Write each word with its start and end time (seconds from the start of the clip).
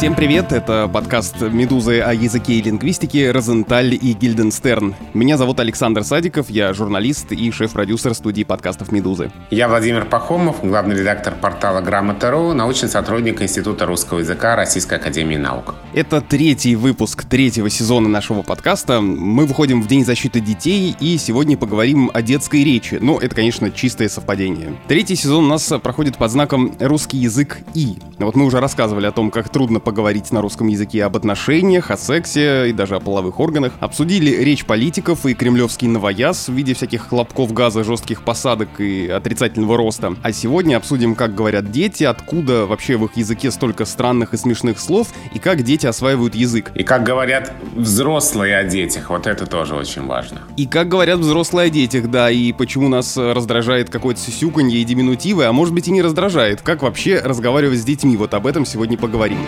Всем 0.00 0.14
привет, 0.14 0.50
это 0.50 0.88
подкаст 0.88 1.42
«Медузы» 1.42 2.00
о 2.00 2.14
языке 2.14 2.54
и 2.54 2.62
лингвистике 2.62 3.32
«Розенталь» 3.32 3.92
и 3.92 4.14
«Гильденстерн». 4.14 4.94
Меня 5.12 5.36
зовут 5.36 5.60
Александр 5.60 6.04
Садиков, 6.04 6.48
я 6.48 6.72
журналист 6.72 7.32
и 7.32 7.50
шеф-продюсер 7.50 8.14
студии 8.14 8.42
подкастов 8.42 8.92
«Медузы». 8.92 9.30
Я 9.50 9.68
Владимир 9.68 10.06
Пахомов, 10.06 10.62
главный 10.62 10.96
редактор 10.96 11.34
портала 11.34 11.82
«Грамота.ру», 11.82 12.54
научный 12.54 12.88
сотрудник 12.88 13.42
Института 13.42 13.84
русского 13.84 14.20
языка 14.20 14.56
Российской 14.56 14.94
Академии 14.94 15.36
Наук. 15.36 15.74
Это 15.92 16.22
третий 16.22 16.76
выпуск 16.76 17.24
третьего 17.24 17.68
сезона 17.68 18.08
нашего 18.08 18.40
подкаста. 18.40 19.02
Мы 19.02 19.44
выходим 19.44 19.82
в 19.82 19.86
День 19.86 20.06
защиты 20.06 20.40
детей 20.40 20.96
и 20.98 21.18
сегодня 21.18 21.58
поговорим 21.58 22.10
о 22.14 22.22
детской 22.22 22.64
речи. 22.64 22.96
Ну, 23.02 23.18
это, 23.18 23.34
конечно, 23.34 23.70
чистое 23.70 24.08
совпадение. 24.08 24.78
Третий 24.88 25.14
сезон 25.14 25.44
у 25.44 25.48
нас 25.48 25.70
проходит 25.82 26.16
под 26.16 26.30
знаком 26.30 26.74
«Русский 26.80 27.18
язык 27.18 27.58
и». 27.74 27.98
Вот 28.18 28.34
мы 28.34 28.46
уже 28.46 28.60
рассказывали 28.60 29.04
о 29.04 29.12
том, 29.12 29.30
как 29.30 29.50
трудно 29.50 29.78
поговорить 29.90 30.30
на 30.30 30.40
русском 30.40 30.68
языке 30.68 31.02
об 31.02 31.16
отношениях, 31.16 31.90
о 31.90 31.96
сексе 31.96 32.68
и 32.68 32.72
даже 32.72 32.94
о 32.94 33.00
половых 33.00 33.40
органах. 33.40 33.72
Обсудили 33.80 34.30
речь 34.30 34.64
политиков 34.64 35.26
и 35.26 35.34
кремлевский 35.34 35.88
новояз 35.88 36.48
в 36.48 36.52
виде 36.52 36.74
всяких 36.74 37.08
хлопков 37.08 37.52
газа, 37.52 37.82
жестких 37.82 38.22
посадок 38.22 38.68
и 38.78 39.08
отрицательного 39.08 39.76
роста. 39.76 40.14
А 40.22 40.30
сегодня 40.30 40.76
обсудим, 40.76 41.16
как 41.16 41.34
говорят 41.34 41.72
дети, 41.72 42.04
откуда 42.04 42.66
вообще 42.66 42.96
в 42.96 43.04
их 43.06 43.16
языке 43.16 43.50
столько 43.50 43.84
странных 43.84 44.32
и 44.32 44.36
смешных 44.36 44.78
слов, 44.78 45.08
и 45.34 45.40
как 45.40 45.64
дети 45.64 45.86
осваивают 45.86 46.36
язык. 46.36 46.70
И 46.76 46.84
как 46.84 47.02
говорят 47.02 47.52
взрослые 47.74 48.56
о 48.58 48.62
детях, 48.62 49.10
вот 49.10 49.26
это 49.26 49.46
тоже 49.46 49.74
очень 49.74 50.06
важно. 50.06 50.42
И 50.56 50.66
как 50.66 50.86
говорят 50.86 51.18
взрослые 51.18 51.66
о 51.66 51.70
детях, 51.70 52.08
да, 52.08 52.30
и 52.30 52.52
почему 52.52 52.86
нас 52.86 53.16
раздражает 53.16 53.90
какое-то 53.90 54.20
сюсюканье 54.20 54.78
и 54.78 54.84
диминутивы, 54.84 55.46
а 55.46 55.52
может 55.52 55.74
быть 55.74 55.88
и 55.88 55.90
не 55.90 56.00
раздражает. 56.00 56.62
Как 56.62 56.82
вообще 56.82 57.18
разговаривать 57.18 57.80
с 57.80 57.84
детьми, 57.84 58.16
вот 58.16 58.34
об 58.34 58.46
этом 58.46 58.64
сегодня 58.64 58.96
поговорим. 58.96 59.38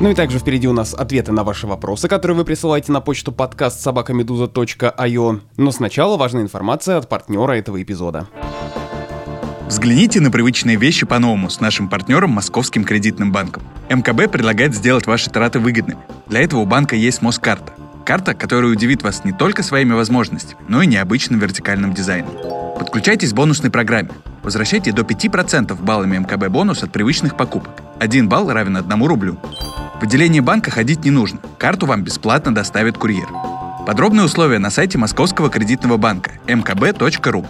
Ну 0.00 0.10
и 0.10 0.14
также 0.14 0.38
впереди 0.38 0.68
у 0.68 0.72
нас 0.72 0.94
ответы 0.94 1.32
на 1.32 1.42
ваши 1.42 1.66
вопросы, 1.66 2.06
которые 2.06 2.36
вы 2.36 2.44
присылаете 2.44 2.92
на 2.92 3.00
почту 3.00 3.32
подкаст 3.32 3.80
собакамедуза.io. 3.80 5.40
Но 5.56 5.72
сначала 5.72 6.16
важная 6.16 6.42
информация 6.42 6.98
от 6.98 7.08
партнера 7.08 7.54
этого 7.54 7.82
эпизода. 7.82 8.28
Взгляните 9.66 10.20
на 10.20 10.30
привычные 10.30 10.76
вещи 10.76 11.04
по-новому 11.04 11.50
с 11.50 11.60
нашим 11.60 11.88
партнером 11.88 12.30
Московским 12.30 12.84
кредитным 12.84 13.32
банком. 13.32 13.64
МКБ 13.90 14.30
предлагает 14.30 14.74
сделать 14.74 15.06
ваши 15.06 15.30
траты 15.30 15.58
выгодными. 15.58 16.00
Для 16.26 16.40
этого 16.40 16.60
у 16.60 16.66
банка 16.66 16.94
есть 16.94 17.20
Москарта. 17.20 17.74
Карта, 18.06 18.34
которая 18.34 18.70
удивит 18.70 19.02
вас 19.02 19.24
не 19.24 19.32
только 19.32 19.62
своими 19.62 19.92
возможностями, 19.92 20.60
но 20.68 20.80
и 20.80 20.86
необычным 20.86 21.40
вертикальным 21.40 21.92
дизайном. 21.92 22.32
Подключайтесь 22.78 23.32
к 23.32 23.36
бонусной 23.36 23.70
программе. 23.70 24.10
Возвращайте 24.42 24.92
до 24.92 25.02
5% 25.02 25.82
баллами 25.82 26.18
МКБ 26.18 26.48
бонус 26.48 26.82
от 26.82 26.92
привычных 26.92 27.36
покупок. 27.36 27.82
Один 27.98 28.28
балл 28.28 28.50
равен 28.50 28.76
1 28.76 29.04
рублю. 29.04 29.38
В 30.00 30.02
отделение 30.04 30.42
банка 30.42 30.70
ходить 30.70 31.04
не 31.04 31.10
нужно. 31.10 31.40
Карту 31.58 31.86
вам 31.86 32.04
бесплатно 32.04 32.54
доставит 32.54 32.96
курьер. 32.96 33.28
Подробные 33.86 34.24
условия 34.24 34.58
на 34.58 34.70
сайте 34.70 34.96
Московского 34.98 35.50
кредитного 35.50 35.96
банка 35.96 36.32
mkb.ru. 36.46 37.46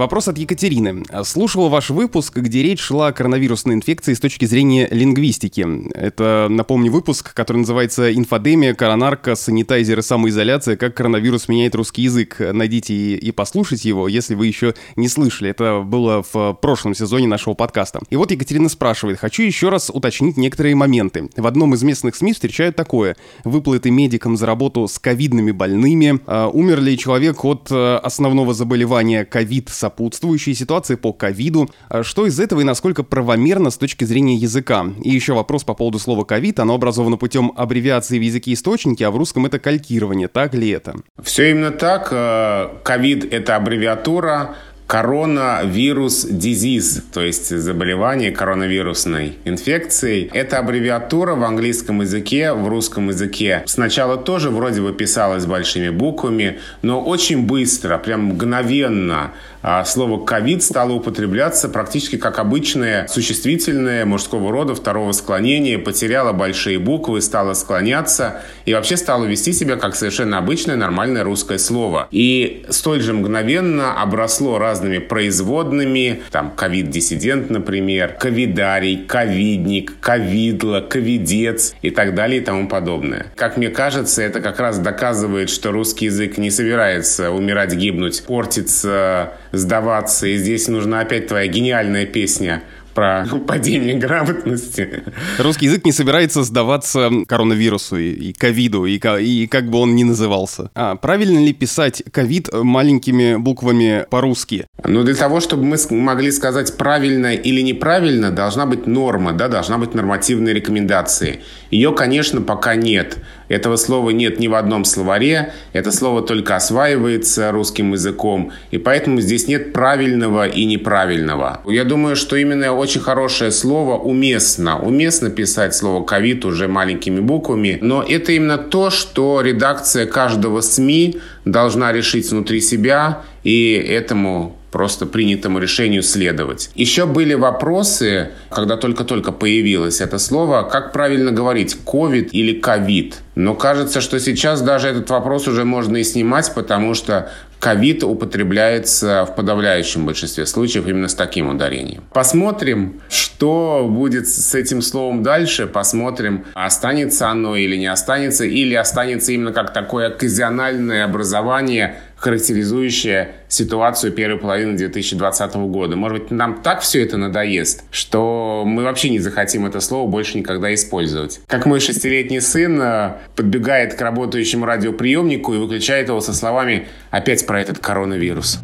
Вопрос 0.00 0.28
от 0.28 0.38
Екатерины. 0.38 1.04
Слушала 1.24 1.68
ваш 1.68 1.90
выпуск, 1.90 2.38
где 2.38 2.62
речь 2.62 2.80
шла 2.80 3.08
о 3.08 3.12
коронавирусной 3.12 3.74
инфекции 3.74 4.14
с 4.14 4.18
точки 4.18 4.46
зрения 4.46 4.88
лингвистики. 4.90 5.66
Это, 5.92 6.46
напомню, 6.48 6.90
выпуск, 6.90 7.34
который 7.34 7.58
называется 7.58 8.10
«Инфодемия, 8.10 8.72
коронарка, 8.72 9.34
санитайзер 9.34 9.98
и 9.98 10.02
самоизоляция. 10.02 10.78
Как 10.78 10.94
коронавирус 10.94 11.48
меняет 11.48 11.74
русский 11.74 12.00
язык». 12.00 12.36
Найдите 12.40 12.94
и, 12.94 13.14
и 13.16 13.30
послушайте 13.30 13.90
его, 13.90 14.08
если 14.08 14.34
вы 14.34 14.46
еще 14.46 14.72
не 14.96 15.06
слышали. 15.06 15.50
Это 15.50 15.82
было 15.84 16.24
в 16.32 16.54
прошлом 16.54 16.94
сезоне 16.94 17.26
нашего 17.26 17.52
подкаста. 17.52 18.00
И 18.08 18.16
вот 18.16 18.30
Екатерина 18.30 18.70
спрашивает. 18.70 19.18
Хочу 19.18 19.42
еще 19.42 19.68
раз 19.68 19.90
уточнить 19.92 20.38
некоторые 20.38 20.76
моменты. 20.76 21.28
В 21.36 21.46
одном 21.46 21.74
из 21.74 21.82
местных 21.82 22.16
СМИ 22.16 22.32
встречают 22.32 22.74
такое. 22.74 23.16
Выплаты 23.44 23.90
медикам 23.90 24.38
за 24.38 24.46
работу 24.46 24.88
с 24.88 24.98
ковидными 24.98 25.50
больными. 25.50 26.20
А, 26.24 26.48
умер 26.48 26.80
ли 26.80 26.96
человек 26.96 27.44
от 27.44 27.70
э, 27.70 27.96
основного 27.96 28.54
заболевания 28.54 29.26
ковид 29.26 29.68
сопутствующие 29.90 30.54
ситуации 30.54 30.94
по 30.94 31.12
ковиду. 31.12 31.68
А 31.88 32.02
что 32.02 32.26
из 32.26 32.38
этого 32.38 32.60
и 32.60 32.64
насколько 32.64 33.02
правомерно 33.02 33.70
с 33.70 33.76
точки 33.76 34.04
зрения 34.04 34.36
языка? 34.36 34.86
И 35.02 35.10
еще 35.10 35.34
вопрос 35.34 35.64
по 35.64 35.74
поводу 35.74 35.98
слова 35.98 36.24
ковид. 36.24 36.60
Оно 36.60 36.74
образовано 36.74 37.16
путем 37.16 37.52
аббревиации 37.56 38.18
в 38.18 38.22
языке 38.22 38.52
источники, 38.52 39.02
а 39.02 39.10
в 39.10 39.16
русском 39.16 39.46
это 39.46 39.58
калькирование. 39.58 40.28
Так 40.28 40.54
ли 40.54 40.70
это? 40.70 40.94
Все 41.22 41.50
именно 41.50 41.72
так. 41.72 42.08
Э, 42.12 42.68
ковид– 42.84 43.24
это 43.32 43.56
аббревиатура 43.56 44.54
коронавирус 44.90 46.24
disease, 46.24 47.00
то 47.12 47.20
есть 47.20 47.56
заболевание 47.56 48.32
коронавирусной 48.32 49.38
инфекцией. 49.44 50.28
Это 50.32 50.58
аббревиатура 50.58 51.36
в 51.36 51.44
английском 51.44 52.00
языке, 52.00 52.52
в 52.52 52.66
русском 52.66 53.06
языке. 53.06 53.62
Сначала 53.66 54.16
тоже 54.16 54.50
вроде 54.50 54.80
бы 54.80 54.92
писалась 54.92 55.46
большими 55.46 55.90
буквами, 55.90 56.58
но 56.82 57.00
очень 57.00 57.46
быстро, 57.46 57.98
прям 57.98 58.30
мгновенно 58.30 59.30
а 59.62 59.84
слово 59.84 60.24
«ковид» 60.24 60.62
стало 60.62 60.92
употребляться 60.92 61.68
практически 61.68 62.16
как 62.16 62.38
обычное 62.38 63.06
существительное 63.08 64.06
мужского 64.06 64.50
рода 64.50 64.74
второго 64.74 65.12
склонения, 65.12 65.78
потеряло 65.78 66.32
большие 66.32 66.78
буквы, 66.78 67.20
стало 67.20 67.52
склоняться 67.52 68.40
и 68.64 68.72
вообще 68.72 68.96
стало 68.96 69.26
вести 69.26 69.52
себя 69.52 69.76
как 69.76 69.96
совершенно 69.96 70.38
обычное 70.38 70.76
нормальное 70.76 71.24
русское 71.24 71.58
слово. 71.58 72.08
И 72.10 72.64
столь 72.70 73.02
же 73.02 73.12
мгновенно 73.12 74.00
обросло 74.00 74.58
разными 74.80 74.98
производными, 74.98 76.22
там 76.30 76.50
ковид-диссидент, 76.50 77.50
например, 77.50 78.16
ковидарий, 78.18 79.04
ковидник, 79.06 80.00
ковидло, 80.00 80.80
ковидец 80.80 81.74
и 81.82 81.90
так 81.90 82.14
далее 82.14 82.40
и 82.40 82.44
тому 82.44 82.66
подобное. 82.66 83.26
Как 83.36 83.58
мне 83.58 83.68
кажется, 83.68 84.22
это 84.22 84.40
как 84.40 84.58
раз 84.58 84.78
доказывает, 84.78 85.50
что 85.50 85.70
русский 85.70 86.06
язык 86.06 86.38
не 86.38 86.50
собирается 86.50 87.30
умирать, 87.30 87.74
гибнуть, 87.74 88.22
портиться, 88.24 89.34
сдаваться. 89.52 90.26
И 90.26 90.36
здесь 90.36 90.68
нужна 90.68 91.00
опять 91.00 91.26
твоя 91.26 91.46
гениальная 91.46 92.06
песня 92.06 92.62
про 92.94 93.26
падение 93.46 93.94
грамотности. 93.94 95.04
Русский 95.38 95.66
язык 95.66 95.84
не 95.84 95.92
собирается 95.92 96.42
сдаваться 96.42 97.10
коронавирусу 97.26 97.96
и 97.96 98.32
ковиду, 98.32 98.84
и, 98.86 99.00
и 99.20 99.46
как 99.46 99.70
бы 99.70 99.78
он 99.78 99.94
ни 99.94 100.04
назывался. 100.04 100.70
А 100.74 100.96
правильно 100.96 101.38
ли 101.38 101.52
писать 101.52 102.02
ковид 102.10 102.48
маленькими 102.52 103.36
буквами 103.36 104.06
по-русски? 104.10 104.66
Ну, 104.84 105.02
для 105.04 105.14
того, 105.14 105.40
чтобы 105.40 105.64
мы 105.64 105.76
могли 105.90 106.30
сказать 106.30 106.76
правильно 106.76 107.34
или 107.34 107.60
неправильно, 107.60 108.30
должна 108.30 108.66
быть 108.66 108.86
норма, 108.86 109.32
да, 109.32 109.48
должна 109.48 109.78
быть 109.78 109.94
нормативная 109.94 110.52
рекомендация. 110.52 111.40
Ее, 111.70 111.92
конечно, 111.92 112.40
пока 112.40 112.74
нет. 112.74 113.18
Этого 113.48 113.76
слова 113.76 114.10
нет 114.10 114.38
ни 114.38 114.46
в 114.46 114.54
одном 114.54 114.84
словаре, 114.84 115.52
это 115.72 115.90
слово 115.90 116.22
только 116.22 116.54
осваивается 116.54 117.50
русским 117.50 117.92
языком, 117.92 118.52
и 118.70 118.78
поэтому 118.78 119.20
здесь 119.20 119.48
нет 119.48 119.72
правильного 119.72 120.46
и 120.46 120.64
неправильного. 120.64 121.60
Я 121.66 121.84
думаю, 121.84 122.14
что 122.14 122.36
именно 122.36 122.72
очень 122.72 122.89
хорошее 122.98 123.52
слово 123.52 123.96
уместно. 123.96 124.80
Уместно 124.80 125.30
писать 125.30 125.74
слово 125.74 126.04
«ковид» 126.04 126.44
уже 126.44 126.66
маленькими 126.66 127.20
буквами, 127.20 127.78
но 127.80 128.02
это 128.02 128.32
именно 128.32 128.58
то, 128.58 128.90
что 128.90 129.40
редакция 129.40 130.06
каждого 130.06 130.60
СМИ 130.60 131.20
должна 131.44 131.92
решить 131.92 132.30
внутри 132.30 132.60
себя, 132.60 133.22
и 133.44 133.72
этому 133.72 134.56
просто 134.70 135.06
принятому 135.06 135.58
решению 135.58 136.02
следовать. 136.02 136.70
Еще 136.74 137.06
были 137.06 137.34
вопросы, 137.34 138.30
когда 138.50 138.76
только-только 138.76 139.32
появилось 139.32 140.00
это 140.00 140.18
слово, 140.18 140.62
как 140.62 140.92
правильно 140.92 141.32
говорить, 141.32 141.76
ковид 141.84 142.32
или 142.32 142.52
ковид. 142.52 143.16
Но 143.34 143.54
кажется, 143.54 144.00
что 144.00 144.20
сейчас 144.20 144.60
даже 144.60 144.88
этот 144.88 145.10
вопрос 145.10 145.48
уже 145.48 145.64
можно 145.64 145.96
и 145.96 146.04
снимать, 146.04 146.52
потому 146.54 146.94
что 146.94 147.30
ковид 147.60 148.02
употребляется 148.02 149.26
в 149.26 149.36
подавляющем 149.36 150.06
большинстве 150.06 150.46
случаев 150.46 150.86
именно 150.88 151.08
с 151.08 151.14
таким 151.14 151.48
ударением. 151.48 152.02
Посмотрим, 152.12 153.00
что 153.08 153.86
будет 153.88 154.28
с 154.28 154.54
этим 154.54 154.82
словом 154.82 155.22
дальше. 155.22 155.66
Посмотрим, 155.66 156.46
останется 156.54 157.28
оно 157.28 157.56
или 157.56 157.76
не 157.76 157.86
останется, 157.86 158.44
или 158.44 158.74
останется 158.74 159.32
именно 159.32 159.52
как 159.52 159.72
такое 159.72 160.08
оказиональное 160.08 161.04
образование, 161.04 162.00
характеризующее 162.20 163.36
ситуацию 163.48 164.12
первой 164.12 164.38
половины 164.38 164.76
2020 164.76 165.54
года. 165.54 165.96
Может 165.96 166.18
быть, 166.18 166.30
нам 166.30 166.60
так 166.62 166.82
все 166.82 167.02
это 167.02 167.16
надоест, 167.16 167.84
что 167.90 168.64
мы 168.66 168.84
вообще 168.84 169.08
не 169.08 169.18
захотим 169.18 169.66
это 169.66 169.80
слово 169.80 170.08
больше 170.08 170.38
никогда 170.38 170.72
использовать. 170.74 171.40
Как 171.46 171.64
мой 171.64 171.80
шестилетний 171.80 172.42
сын 172.42 172.80
э, 172.80 173.12
подбегает 173.34 173.94
к 173.94 174.00
работающему 174.02 174.66
радиоприемнику 174.66 175.54
и 175.54 175.58
выключает 175.58 176.08
его 176.08 176.20
со 176.20 176.34
словами 176.34 176.86
«опять 177.10 177.46
про 177.46 177.60
этот 177.60 177.78
коронавирус». 177.78 178.60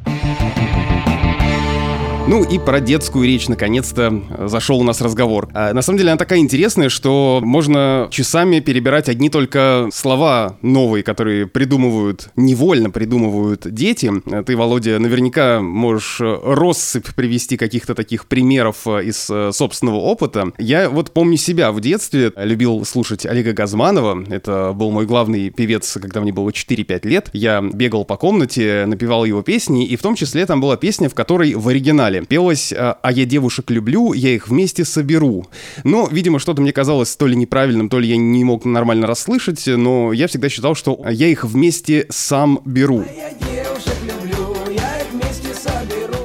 Ну 2.29 2.43
и 2.43 2.59
про 2.59 2.81
детскую 2.81 3.25
речь 3.25 3.47
наконец-то 3.47 4.21
зашел 4.49 4.81
у 4.81 4.83
нас 4.83 5.01
разговор. 5.01 5.49
А, 5.55 5.73
на 5.73 5.81
самом 5.81 5.99
деле 5.99 6.11
она 6.11 6.19
такая 6.19 6.41
интересная, 6.41 6.89
что 6.89 7.41
можно 7.41 8.09
часами 8.11 8.59
перебирать 8.59 9.09
одни 9.09 9.31
только 9.31 9.89
слова 9.93 10.59
новые, 10.61 11.05
которые 11.05 11.47
придумывают, 11.47 12.31
невольно 12.35 12.91
придумывают 12.91 13.73
дети. 13.73 14.11
Ты, 14.45 14.57
Володя, 14.57 14.99
наверняка 14.99 15.61
можешь 15.61 16.21
россыпь 16.21 17.15
привести 17.15 17.57
каких-то 17.57 17.95
таких 17.95 18.27
примеров 18.27 18.89
из 18.89 19.31
э, 19.31 19.53
собственного 19.53 19.99
опыта. 19.99 20.51
Я 20.59 20.91
вот 20.91 21.13
помню 21.13 21.37
себя 21.37 21.71
в 21.71 21.81
детстве, 21.81 22.33
любил 22.37 22.85
слушать 22.85 23.25
Олега 23.25 23.53
Газманова. 23.53 24.25
Это 24.29 24.73
был 24.75 24.91
мой 24.91 25.07
главный 25.07 25.51
певец, 25.51 25.97
когда 26.03 26.21
мне 26.21 26.33
было 26.33 26.51
4-5 26.51 27.07
лет. 27.07 27.31
Я 27.33 27.61
бегал 27.63 28.05
по 28.05 28.17
комнате, 28.17 28.85
напевал 28.89 29.25
его 29.25 29.43
песни, 29.43 29.87
и 29.87 29.95
в 29.95 30.03
том 30.03 30.17
числе 30.17 30.45
там 30.45 30.61
была 30.61 30.77
песня, 30.77 31.09
в 31.09 31.15
которой 31.15 31.55
в 31.55 31.69
оригинале 31.69 32.16
далее. 32.17 32.27
Пелось 32.27 32.73
«А, 32.73 32.99
«А 33.03 33.13
я 33.13 33.25
девушек 33.25 33.71
люблю, 33.71 34.13
я 34.13 34.31
их 34.31 34.49
вместе 34.49 34.85
соберу». 34.85 35.47
Но, 35.85 36.09
видимо, 36.11 36.39
что-то 36.39 36.63
мне 36.63 36.73
казалось 36.73 37.15
то 37.17 37.27
ли 37.27 37.37
неправильным, 37.37 37.89
то 37.89 37.99
ли 37.99 38.09
я 38.09 38.17
не 38.17 38.45
мог 38.45 38.65
нормально 38.65 39.07
расслышать, 39.07 39.67
но 39.67 40.13
я 40.13 40.27
всегда 40.27 40.49
считал, 40.49 40.75
что 40.75 41.01
я 41.09 41.29
их 41.29 41.45
вместе 41.45 42.07
сам 42.11 42.61
беру. 42.65 43.01
А 43.01 43.56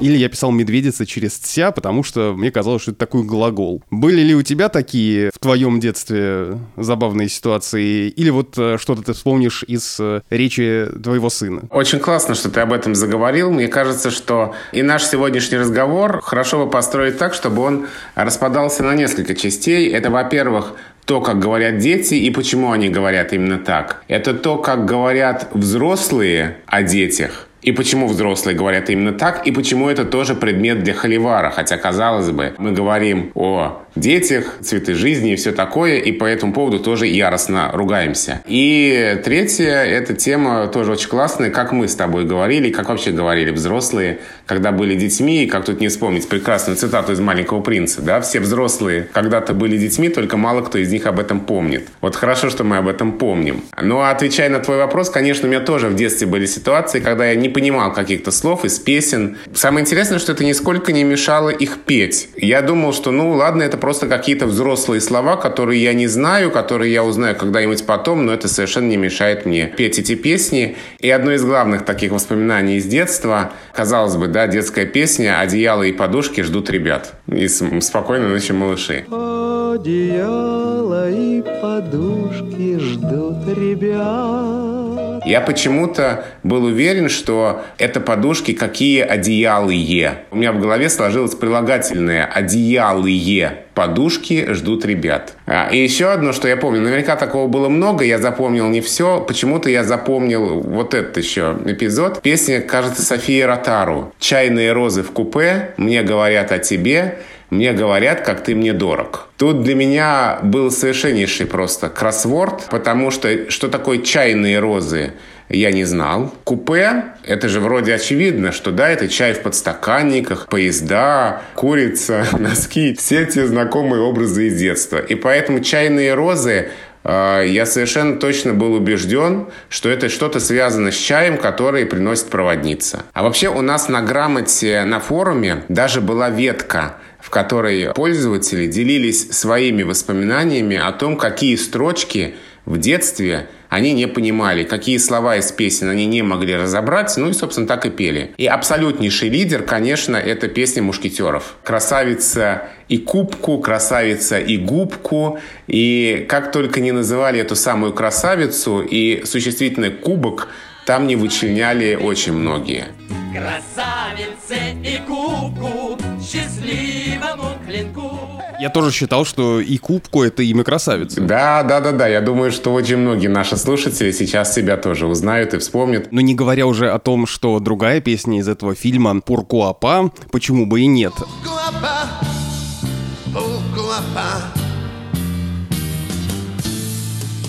или 0.02 0.18
я 0.18 0.30
писал 0.30 0.52
«медведица» 0.52 1.06
через 1.06 1.40
«ся», 1.42 1.72
потому 1.72 2.04
что 2.04 2.34
мне 2.34 2.52
казалось, 2.52 2.82
что 2.82 2.92
это 2.92 3.00
такой 3.00 3.24
глагол. 3.24 3.84
Были 3.92 4.22
ли 4.22 4.36
у 4.36 4.42
тебя 4.42 4.70
такие 4.70 5.32
в 5.34 5.40
твоем 5.40 5.80
детстве 5.80 6.58
забавные 6.76 7.30
ситуации? 7.30 8.10
Или 8.10 8.30
вот 8.30 8.58
э, 8.58 8.78
что-то 8.80 9.04
ты 9.04 9.14
вспомнишь 9.14 9.64
из 9.64 9.98
э, 10.00 10.22
речи 10.30 10.88
твоего 11.04 11.30
сына? 11.30 11.64
Очень 11.70 12.00
классно, 12.00 12.36
что 12.36 12.50
ты 12.50 12.60
об 12.60 12.74
этом 12.74 12.96
заговорил. 12.96 13.52
Мне 13.52 13.68
кажется, 13.68 14.12
что 14.12 14.56
и 14.72 14.82
наш 14.82 15.04
сегодняшний 15.04 15.58
разговор 15.58 16.22
хорошо 16.22 16.66
бы 16.66 16.70
построить 16.70 17.18
так, 17.18 17.34
чтобы 17.34 17.62
он 17.62 17.88
распадался 18.16 18.84
на 18.84 18.96
несколько 18.96 19.36
частей. 19.36 19.92
Это, 19.92 20.10
во-первых, 20.10 20.74
то, 21.06 21.22
как 21.22 21.40
говорят 21.40 21.78
дети 21.78 22.16
и 22.16 22.30
почему 22.30 22.72
они 22.72 22.90
говорят 22.90 23.34
именно 23.34 23.60
так. 23.60 24.04
Это 24.08 24.34
то, 24.34 24.58
как 24.58 24.86
говорят 24.86 25.50
взрослые 25.54 26.58
о 26.66 26.84
детях 26.84 27.48
и 27.62 27.72
почему 27.72 28.08
взрослые 28.08 28.58
говорят 28.58 28.90
именно 28.90 29.14
так, 29.14 29.46
и 29.46 29.52
почему 29.52 29.90
это 29.90 30.06
тоже 30.06 30.36
предмет 30.36 30.84
для 30.84 30.94
холивара. 30.94 31.52
Хотя, 31.52 31.78
казалось 31.78 32.30
бы, 32.32 32.54
мы 32.58 32.72
говорим 32.72 33.32
о 33.36 33.84
детях, 33.96 34.58
цветы 34.62 34.94
жизни 34.94 35.34
и 35.34 35.36
все 35.36 35.52
такое, 35.52 35.98
и 35.98 36.12
по 36.12 36.26
этому 36.26 36.54
поводу 36.54 36.80
тоже 36.80 37.08
яростно 37.08 37.72
ругаемся. 37.74 38.42
И 38.48 39.20
третье, 39.24 39.70
эта 39.70 40.14
тема 40.14 40.68
тоже 40.68 40.94
очень 40.94 41.10
классная, 41.10 41.50
как 41.50 41.72
мы 41.72 41.88
с 41.88 41.96
тобой 41.96 42.26
говорили, 42.26 42.72
как 42.72 42.90
вообще 42.90 43.12
говорили 43.12 43.52
взрослые, 43.52 44.20
когда 44.46 44.72
были 44.72 44.96
детьми, 44.96 45.44
и 45.44 45.48
как 45.48 45.66
тут 45.66 45.82
не 45.82 45.90
вспомнить 45.90 46.28
прекрасную 46.28 46.78
цитату 46.78 47.12
из 47.12 47.20
«Маленького 47.20 47.62
принца», 47.62 48.02
да, 48.02 48.22
все 48.22 48.40
взрослые 48.40 49.08
когда-то 49.12 49.54
были 49.54 49.78
детьми, 49.78 50.10
только 50.10 50.38
мало 50.38 50.62
кто 50.62 50.78
из 50.78 50.92
них 50.92 51.06
об 51.06 51.20
этом 51.20 51.42
помнит. 51.42 51.88
Вот 52.00 52.16
хорошо, 52.16 52.50
что 52.50 52.64
мы 52.64 52.78
об 52.78 52.88
этом 52.88 53.14
помним. 53.14 53.64
Ну, 53.80 54.00
а 54.00 54.12
отвечая 54.12 54.50
на 54.50 54.60
твой 54.60 54.78
вопрос, 54.78 55.10
конечно, 55.10 55.48
у 55.48 55.52
меня 55.52 55.60
тоже 55.60 55.90
в 55.90 55.96
детстве 55.96 56.28
были 56.28 56.46
ситуации, 56.46 57.00
когда 57.02 57.28
я 57.28 57.36
не 57.36 57.50
понимал 57.52 57.94
каких-то 57.94 58.32
слов 58.32 58.66
из 58.66 58.80
песен. 58.80 59.38
Самое 59.54 59.84
интересное, 59.84 60.18
что 60.18 60.32
это 60.32 60.44
нисколько 60.44 60.92
не 60.92 61.04
мешало 61.04 61.50
их 61.50 61.80
петь. 61.86 62.30
Я 62.36 62.62
думал, 62.62 62.94
что, 62.94 63.12
ну, 63.12 63.32
ладно, 63.32 63.64
это 63.64 63.78
просто 63.78 64.08
какие-то 64.08 64.48
взрослые 64.48 65.02
слова, 65.02 65.36
которые 65.36 65.84
я 65.84 65.94
не 65.94 66.08
знаю, 66.08 66.52
которые 66.52 66.92
я 66.92 67.04
узнаю 67.04 67.36
когда-нибудь 67.36 67.86
потом, 67.86 68.26
но 68.26 68.34
это 68.34 68.48
совершенно 68.48 68.88
не 68.88 68.98
мешает 68.98 69.46
мне 69.46 69.68
петь 69.68 70.00
эти 70.00 70.16
песни. 70.16 70.76
И 71.00 71.10
одно 71.10 71.34
из 71.34 71.44
главных 71.44 71.86
таких 71.86 72.12
воспоминаний 72.12 72.78
из 72.78 72.86
детства, 72.86 73.52
казалось 73.74 74.16
бы, 74.16 74.28
да, 74.28 74.48
детская 74.48 74.86
песня 74.86 75.40
«Одеяло 75.40 75.84
и 75.84 75.92
подушки 75.92 76.42
ждут 76.42 76.70
ребят» 76.70 77.14
из 77.28 77.62
«Спокойной 77.82 78.30
ночи, 78.30 78.52
малыши». 78.52 79.06
Одеяло 79.10 81.10
и 81.10 81.42
подушки 81.62 82.80
ждут 82.80 83.58
ребят. 83.58 84.81
Я 85.26 85.42
почему-то 85.42 86.26
был 86.44 86.66
уверен, 86.66 87.10
что 87.10 87.62
это 87.78 88.00
подушки 88.00 88.54
какие 88.54 89.02
одеялые. 89.02 90.26
У 90.32 90.38
меня 90.38 90.52
в 90.52 90.60
голове 90.60 90.90
сложилось 90.90 91.36
прилагательное 91.36 92.26
одеялые 92.26 93.66
подушки 93.74 94.48
ждут 94.52 94.86
ребят. 94.86 95.34
А, 95.46 95.70
и 95.72 95.78
еще 95.78 96.12
одно, 96.12 96.34
что 96.34 96.48
я 96.48 96.58
помню, 96.58 96.82
наверняка 96.82 97.16
такого 97.16 97.48
было 97.48 97.70
много, 97.70 98.04
я 98.04 98.18
запомнил 98.18 98.68
не 98.68 98.82
все, 98.82 99.22
почему-то 99.22 99.70
я 99.70 99.84
запомнил 99.84 100.60
вот 100.60 100.94
этот 100.94 101.18
еще 101.18 101.58
эпизод. 101.66 102.22
Песня, 102.22 102.62
кажется, 102.62 103.02
Софии 103.02 103.42
Ротару 103.42 104.14
«Чайные 104.20 104.74
розы 104.74 105.04
в 105.04 105.12
купе, 105.12 105.74
мне 105.78 106.04
говорят 106.04 106.52
о 106.52 106.60
тебе, 106.60 107.20
мне 107.52 107.74
говорят, 107.74 108.22
как 108.22 108.44
ты 108.44 108.56
мне 108.56 108.74
дорог. 108.74 109.28
Тут 109.38 109.62
для 109.62 109.76
меня 109.76 110.40
был 110.42 110.72
совершеннейший 110.72 111.46
просто 111.46 111.90
кроссворд, 111.90 112.70
потому 112.72 113.12
что 113.12 113.52
что 113.52 113.68
такое 113.68 114.00
чайные 114.00 114.60
розы, 114.60 115.14
я 115.50 115.72
не 115.72 115.84
знал. 115.84 116.34
Купе, 116.46 117.04
это 117.26 117.50
же 117.50 117.60
вроде 117.60 117.94
очевидно, 117.94 118.54
что 118.54 118.72
да, 118.72 118.90
это 118.90 119.10
чай 119.10 119.34
в 119.34 119.42
подстаканниках, 119.42 120.48
поезда, 120.48 121.42
курица, 121.56 122.26
носки, 122.40 122.96
все 122.98 123.26
те 123.26 123.46
знакомые 123.46 124.02
образы 124.02 124.48
из 124.48 124.58
детства. 124.58 124.98
И 124.98 125.16
поэтому 125.16 125.60
чайные 125.60 126.14
розы 126.14 126.70
а, 127.04 127.42
я 127.42 127.66
совершенно 127.66 128.18
точно 128.18 128.54
был 128.54 128.74
убежден, 128.74 129.48
что 129.70 129.90
это 129.90 130.10
что-то 130.10 130.40
связано 130.40 130.92
с 130.92 130.96
чаем, 130.96 131.38
который 131.38 131.86
приносит 131.86 132.30
проводница. 132.30 133.04
А 133.14 133.24
вообще 133.24 133.50
у 133.50 133.62
нас 133.62 133.90
на 133.90 134.02
грамоте 134.02 134.84
на 134.84 135.00
форуме 135.00 135.64
даже 135.68 136.00
была 136.02 136.30
ветка 136.30 136.98
в 137.22 137.30
которой 137.30 137.94
пользователи 137.94 138.68
делились 138.68 139.32
своими 139.32 139.84
воспоминаниями 139.84 140.78
о 140.78 140.92
том, 140.92 141.18
какие 141.18 141.56
строчки 141.56 142.36
в 142.66 142.78
детстве 142.78 143.48
они 143.70 143.94
не 143.94 144.08
понимали, 144.08 144.64
какие 144.64 144.98
слова 144.98 145.38
из 145.38 145.52
песен 145.54 145.88
они 145.88 146.06
не 146.06 146.22
могли 146.24 146.58
разобрать, 146.58 147.16
ну 147.16 147.30
и, 147.30 147.34
собственно, 147.34 147.68
так 147.68 147.86
и 147.86 147.90
пели. 147.90 148.34
И 148.38 148.46
абсолютнейший 148.46 149.30
лидер, 149.30 149.64
конечно, 149.64 150.18
это 150.18 150.50
песня 150.50 150.84
«Мушкетеров». 150.84 151.56
«Красавица 151.64 152.64
и 152.90 152.98
кубку», 152.98 153.60
«Красавица 153.60 154.40
и 154.40 154.58
губку». 154.58 155.40
И 155.68 156.26
как 156.28 156.52
только 156.52 156.82
не 156.82 156.92
называли 156.92 157.40
эту 157.40 157.56
самую 157.56 157.94
красавицу 157.94 158.82
и 158.82 159.24
существительный 159.24 159.92
«кубок», 159.92 160.50
там 160.86 161.08
не 161.08 161.16
вычленяли 161.16 161.96
очень 161.96 162.34
многие. 162.34 162.88
Красавице 163.32 164.76
и 164.84 165.00
кубку, 165.08 165.98
счастливому 166.32 167.58
клинку. 167.66 168.20
Я 168.60 168.70
тоже 168.70 168.92
считал, 168.92 169.26
что 169.26 169.60
и 169.60 169.78
кубку 169.78 170.24
это 170.24 170.44
имя 170.44 170.64
красавицы. 170.64 171.20
Да, 171.22 171.64
да, 171.64 171.80
да, 171.80 171.92
да. 171.92 172.08
Я 172.08 172.22
думаю, 172.22 172.52
что 172.52 172.74
очень 172.74 172.98
многие 172.98 173.28
наши 173.28 173.58
слушатели 173.58 174.12
сейчас 174.12 174.54
себя 174.54 174.78
тоже 174.78 175.08
узнают 175.08 175.54
и 175.54 175.58
вспомнят. 175.58 176.12
Но 176.12 176.22
не 176.22 176.36
говоря 176.36 176.68
уже 176.68 176.92
о 176.92 177.00
том, 177.00 177.26
что 177.26 177.60
другая 177.60 178.02
песня 178.02 178.40
из 178.40 178.48
этого 178.48 178.76
фильма 178.76 179.20
«Пуркуапа», 179.20 180.12
почему 180.32 180.66
бы 180.66 180.82
и 180.82 180.86
нет. 180.86 181.14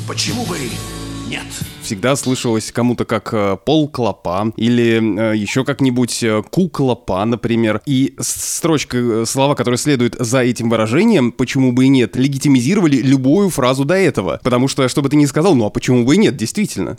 Почему 0.08 0.44
бы 0.44 0.58
нет? 1.28 1.44
Всегда 1.92 2.16
слышалось 2.16 2.72
кому-то 2.72 3.04
как 3.04 3.34
э, 3.34 3.58
полклопа 3.66 4.50
или 4.56 5.34
э, 5.34 5.36
еще 5.36 5.62
как-нибудь 5.62 6.22
э, 6.22 6.42
куклопа, 6.50 7.22
например. 7.26 7.82
И 7.84 8.14
строчка, 8.18 9.26
слова, 9.26 9.54
которые 9.54 9.76
следуют 9.76 10.16
за 10.18 10.38
этим 10.38 10.70
выражением, 10.70 11.32
почему 11.32 11.72
бы 11.72 11.84
и 11.84 11.88
нет, 11.88 12.16
легитимизировали 12.16 12.96
любую 12.96 13.50
фразу 13.50 13.84
до 13.84 13.94
этого. 13.94 14.40
Потому 14.42 14.68
что, 14.68 14.88
что 14.88 15.02
бы 15.02 15.10
ты 15.10 15.16
ни 15.16 15.26
сказал, 15.26 15.54
ну 15.54 15.66
а 15.66 15.70
почему 15.70 16.06
бы 16.06 16.14
и 16.14 16.18
нет, 16.18 16.34
действительно. 16.34 16.96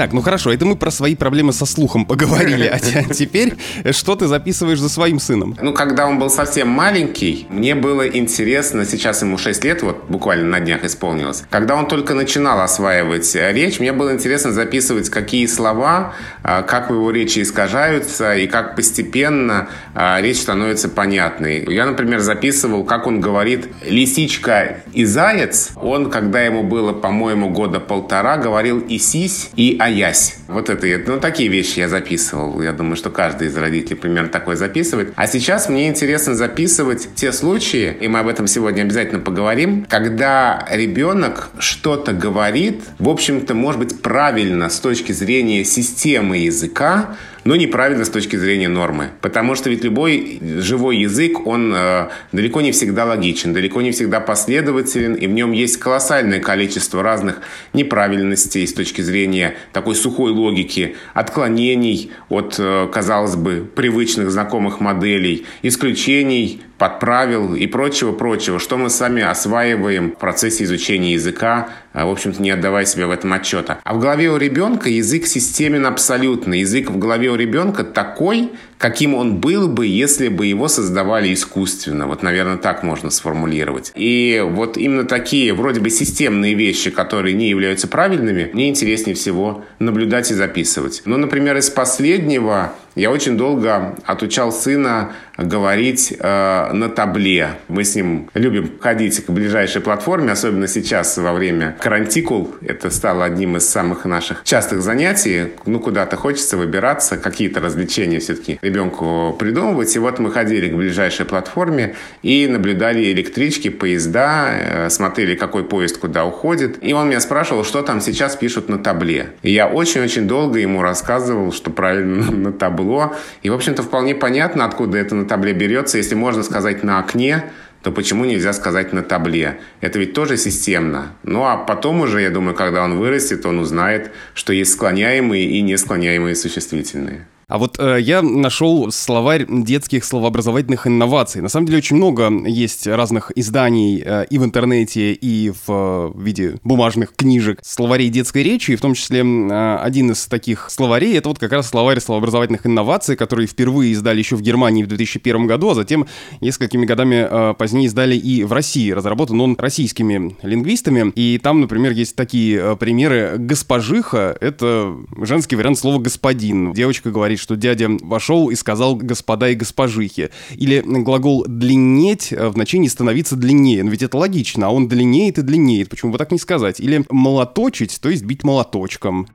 Так, 0.00 0.14
ну 0.14 0.22
хорошо, 0.22 0.50
это 0.50 0.64
мы 0.64 0.76
про 0.76 0.90
свои 0.90 1.14
проблемы 1.14 1.52
со 1.52 1.66
слухом 1.66 2.06
поговорили. 2.06 2.72
А 3.10 3.12
теперь 3.12 3.54
что 3.90 4.16
ты 4.16 4.28
записываешь 4.28 4.80
за 4.80 4.88
своим 4.88 5.20
сыном? 5.20 5.58
Ну, 5.60 5.74
когда 5.74 6.06
он 6.06 6.18
был 6.18 6.30
совсем 6.30 6.68
маленький, 6.68 7.46
мне 7.50 7.74
было 7.74 8.08
интересно, 8.08 8.86
сейчас 8.86 9.20
ему 9.20 9.36
6 9.36 9.62
лет, 9.64 9.82
вот 9.82 10.04
буквально 10.08 10.48
на 10.48 10.60
днях 10.60 10.84
исполнилось. 10.84 11.44
Когда 11.50 11.74
он 11.74 11.86
только 11.86 12.14
начинал 12.14 12.62
осваивать 12.62 13.34
речь, 13.34 13.78
мне 13.78 13.92
было 13.92 14.14
интересно 14.14 14.52
записывать, 14.52 15.10
какие 15.10 15.44
слова, 15.44 16.14
а, 16.42 16.62
как 16.62 16.88
в 16.88 16.94
его 16.94 17.10
речи 17.10 17.42
искажаются 17.42 18.34
и 18.34 18.46
как 18.46 18.76
постепенно 18.76 19.68
а, 19.94 20.18
речь 20.22 20.40
становится 20.40 20.88
понятной. 20.88 21.66
Я, 21.68 21.84
например, 21.84 22.20
записывал, 22.20 22.84
как 22.84 23.06
он 23.06 23.20
говорит 23.20 23.68
«лисичка 23.84 24.78
и 24.94 25.04
заяц». 25.04 25.72
Он, 25.76 26.10
когда 26.10 26.40
ему 26.40 26.62
было, 26.62 26.92
по-моему, 26.92 27.50
года 27.50 27.80
полтора, 27.80 28.38
говорил 28.38 28.78
«и 28.78 28.98
сись», 28.98 29.50
и 29.56 29.76
«а 29.78 29.89
боясь. 29.90 30.36
Вот 30.46 30.70
это, 30.70 30.86
ну, 31.10 31.18
такие 31.18 31.48
вещи 31.48 31.80
я 31.80 31.88
записывал. 31.88 32.62
Я 32.62 32.72
думаю, 32.72 32.96
что 32.96 33.10
каждый 33.10 33.48
из 33.48 33.56
родителей 33.56 33.96
примерно 33.96 34.28
такое 34.28 34.54
записывает. 34.54 35.12
А 35.16 35.26
сейчас 35.26 35.68
мне 35.68 35.88
интересно 35.88 36.34
записывать 36.34 37.08
те 37.16 37.32
случаи, 37.32 37.96
и 38.00 38.06
мы 38.06 38.20
об 38.20 38.28
этом 38.28 38.46
сегодня 38.46 38.82
обязательно 38.82 39.20
поговорим, 39.20 39.84
когда 39.88 40.64
ребенок 40.70 41.50
что-то 41.58 42.12
говорит, 42.12 42.82
в 42.98 43.08
общем-то, 43.08 43.54
может 43.54 43.80
быть, 43.80 44.00
правильно 44.00 44.70
с 44.70 44.78
точки 44.78 45.10
зрения 45.10 45.64
системы 45.64 46.38
языка, 46.38 47.16
но 47.44 47.56
неправильно 47.56 48.04
с 48.04 48.10
точки 48.10 48.36
зрения 48.36 48.68
нормы. 48.68 49.10
Потому 49.20 49.54
что 49.54 49.70
ведь 49.70 49.84
любой 49.84 50.40
живой 50.58 50.98
язык, 50.98 51.46
он 51.46 51.72
э, 51.74 52.08
далеко 52.32 52.60
не 52.60 52.72
всегда 52.72 53.04
логичен, 53.04 53.52
далеко 53.52 53.80
не 53.82 53.92
всегда 53.92 54.20
последователен, 54.20 55.14
и 55.14 55.26
в 55.26 55.30
нем 55.30 55.52
есть 55.52 55.78
колоссальное 55.78 56.40
количество 56.40 57.02
разных 57.02 57.40
неправильностей 57.72 58.66
с 58.66 58.74
точки 58.74 59.02
зрения 59.02 59.54
такой 59.72 59.94
сухой 59.94 60.32
логики, 60.32 60.96
отклонений 61.14 62.12
от, 62.28 62.56
э, 62.58 62.88
казалось 62.92 63.36
бы, 63.36 63.68
привычных 63.74 64.30
знакомых 64.30 64.80
моделей, 64.80 65.46
исключений, 65.62 66.62
подправил 66.80 67.54
и 67.54 67.66
прочего-прочего, 67.66 68.58
что 68.58 68.78
мы 68.78 68.88
сами 68.88 69.22
осваиваем 69.22 70.12
в 70.12 70.14
процессе 70.14 70.64
изучения 70.64 71.12
языка, 71.12 71.68
а, 71.92 72.06
в 72.06 72.10
общем-то, 72.10 72.40
не 72.40 72.50
отдавая 72.50 72.86
себе 72.86 73.04
в 73.04 73.10
этом 73.10 73.34
отчета. 73.34 73.80
А 73.84 73.92
в 73.92 74.00
голове 74.00 74.30
у 74.30 74.38
ребенка 74.38 74.88
язык 74.88 75.26
системен 75.26 75.84
абсолютно. 75.84 76.54
Язык 76.54 76.88
в 76.90 76.98
голове 76.98 77.28
у 77.28 77.34
ребенка 77.34 77.84
такой, 77.84 78.52
каким 78.80 79.14
он 79.14 79.36
был 79.36 79.68
бы, 79.68 79.86
если 79.86 80.28
бы 80.28 80.46
его 80.46 80.66
создавали 80.66 81.32
искусственно. 81.32 82.06
Вот, 82.06 82.22
наверное, 82.22 82.56
так 82.56 82.82
можно 82.82 83.10
сформулировать. 83.10 83.92
И 83.94 84.42
вот 84.44 84.78
именно 84.78 85.04
такие 85.04 85.52
вроде 85.52 85.80
бы 85.80 85.90
системные 85.90 86.54
вещи, 86.54 86.90
которые 86.90 87.34
не 87.34 87.50
являются 87.50 87.86
правильными, 87.88 88.50
мне 88.54 88.70
интереснее 88.70 89.14
всего 89.14 89.64
наблюдать 89.78 90.30
и 90.30 90.34
записывать. 90.34 91.02
Ну, 91.04 91.18
например, 91.18 91.58
из 91.58 91.68
последнего 91.68 92.72
я 92.94 93.10
очень 93.10 93.36
долго 93.36 93.94
отучал 94.04 94.50
сына 94.50 95.12
говорить 95.36 96.14
э, 96.18 96.72
на 96.72 96.88
табле. 96.88 97.52
Мы 97.68 97.84
с 97.84 97.94
ним 97.94 98.28
любим 98.34 98.72
ходить 98.80 99.24
к 99.24 99.30
ближайшей 99.30 99.80
платформе, 99.80 100.32
особенно 100.32 100.66
сейчас 100.66 101.16
во 101.16 101.32
время 101.32 101.76
карантикул. 101.80 102.54
Это 102.60 102.90
стало 102.90 103.24
одним 103.24 103.56
из 103.56 103.68
самых 103.68 104.04
наших 104.04 104.42
частых 104.44 104.82
занятий. 104.82 105.52
Ну, 105.66 105.80
куда-то 105.80 106.16
хочется 106.16 106.56
выбираться, 106.56 107.16
какие-то 107.16 107.60
развлечения 107.60 108.18
все-таки 108.18 108.58
ребенку 108.70 109.34
придумывать. 109.38 109.94
И 109.96 109.98
вот 109.98 110.18
мы 110.18 110.30
ходили 110.30 110.68
к 110.68 110.74
ближайшей 110.74 111.26
платформе 111.26 111.94
и 112.22 112.46
наблюдали 112.46 113.12
электрички, 113.12 113.68
поезда, 113.68 114.50
э, 114.50 114.90
смотрели, 114.90 115.34
какой 115.34 115.64
поезд 115.64 115.98
куда 115.98 116.24
уходит. 116.24 116.78
И 116.82 116.92
он 116.92 117.08
меня 117.08 117.20
спрашивал, 117.20 117.64
что 117.64 117.82
там 117.82 118.00
сейчас 118.00 118.36
пишут 118.36 118.68
на 118.68 118.78
табле. 118.78 119.30
И 119.42 119.52
я 119.52 119.66
очень-очень 119.66 120.26
долго 120.26 120.58
ему 120.58 120.82
рассказывал, 120.82 121.52
что 121.52 121.70
правильно 121.70 122.30
на 122.30 122.52
табло. 122.52 123.14
И, 123.42 123.50
в 123.50 123.54
общем-то, 123.54 123.82
вполне 123.82 124.14
понятно, 124.14 124.64
откуда 124.64 124.98
это 124.98 125.14
на 125.14 125.26
табле 125.26 125.52
берется. 125.52 125.98
Если 125.98 126.14
можно 126.14 126.42
сказать 126.42 126.82
на 126.84 126.98
окне, 126.98 127.44
то 127.82 127.92
почему 127.92 128.24
нельзя 128.24 128.52
сказать 128.52 128.92
на 128.92 129.02
табле? 129.02 129.60
Это 129.80 129.98
ведь 129.98 130.12
тоже 130.12 130.36
системно. 130.36 131.12
Ну 131.22 131.44
а 131.44 131.56
потом 131.56 132.00
уже, 132.00 132.20
я 132.20 132.30
думаю, 132.30 132.54
когда 132.54 132.84
он 132.84 132.98
вырастет, 132.98 133.46
он 133.46 133.58
узнает, 133.58 134.12
что 134.34 134.52
есть 134.52 134.72
склоняемые 134.72 135.44
и 135.44 135.62
несклоняемые 135.62 136.34
существительные. 136.34 137.26
А 137.50 137.58
вот 137.58 137.80
э, 137.80 137.98
я 138.00 138.22
нашел 138.22 138.92
словарь 138.92 139.44
детских 139.48 140.04
словообразовательных 140.04 140.86
инноваций. 140.86 141.42
На 141.42 141.48
самом 141.48 141.66
деле 141.66 141.78
очень 141.78 141.96
много 141.96 142.30
есть 142.48 142.86
разных 142.86 143.32
изданий 143.34 144.00
э, 144.04 144.26
и 144.30 144.38
в 144.38 144.44
интернете, 144.44 145.12
и 145.12 145.50
в 145.50 145.64
э, 145.68 146.12
виде 146.14 146.60
бумажных 146.62 147.12
книжек 147.16 147.58
словарей 147.64 148.08
детской 148.08 148.44
речи, 148.44 148.70
и 148.70 148.76
в 148.76 148.80
том 148.80 148.94
числе 148.94 149.22
э, 149.22 149.76
один 149.78 150.12
из 150.12 150.26
таких 150.26 150.70
словарей— 150.70 151.16
это 151.18 151.28
вот 151.28 151.40
как 151.40 151.50
раз 151.50 151.68
словарь 151.68 151.98
словообразовательных 151.98 152.66
инноваций, 152.66 153.16
который 153.16 153.48
впервые 153.48 153.94
издали 153.94 154.20
еще 154.20 154.36
в 154.36 154.42
Германии 154.42 154.84
в 154.84 154.86
2001 154.86 155.48
году, 155.48 155.70
а 155.70 155.74
затем 155.74 156.06
несколькими 156.40 156.86
годами 156.86 157.26
э, 157.28 157.54
позднее 157.54 157.86
издали 157.86 158.14
и 158.14 158.44
в 158.44 158.52
России. 158.52 158.92
Разработан 158.92 159.40
он 159.40 159.56
российскими 159.58 160.36
лингвистами, 160.42 161.10
и 161.16 161.40
там, 161.42 161.62
например, 161.62 161.90
есть 161.90 162.14
такие 162.14 162.60
э, 162.60 162.76
примеры. 162.76 163.34
«Госпожиха»— 163.38 164.38
это 164.40 164.94
женский 165.20 165.56
вариант 165.56 165.80
слова 165.80 165.98
«господин». 165.98 166.72
Девочка 166.74 167.10
говорит, 167.10 167.39
что 167.40 167.56
дядя 167.56 167.88
вошел 168.00 168.50
и 168.50 168.54
сказал 168.54 168.94
«господа 168.96 169.48
и 169.48 169.54
госпожихи». 169.54 170.28
Или 170.54 170.82
глагол 170.84 171.44
«длиннеть» 171.48 172.30
в 172.32 172.52
значении 172.52 172.88
«становиться 172.88 173.36
длиннее». 173.36 173.82
Но 173.82 173.90
ведь 173.90 174.02
это 174.02 174.16
логично, 174.16 174.68
а 174.68 174.70
он 174.70 174.88
длиннеет 174.88 175.38
и 175.38 175.42
длиннеет. 175.42 175.88
Почему 175.88 176.12
бы 176.12 176.18
так 176.18 176.30
не 176.30 176.38
сказать? 176.38 176.80
Или 176.80 177.04
«молоточить», 177.10 178.00
то 178.00 178.08
есть 178.08 178.24
бить 178.24 178.44
молоточком. 178.44 179.26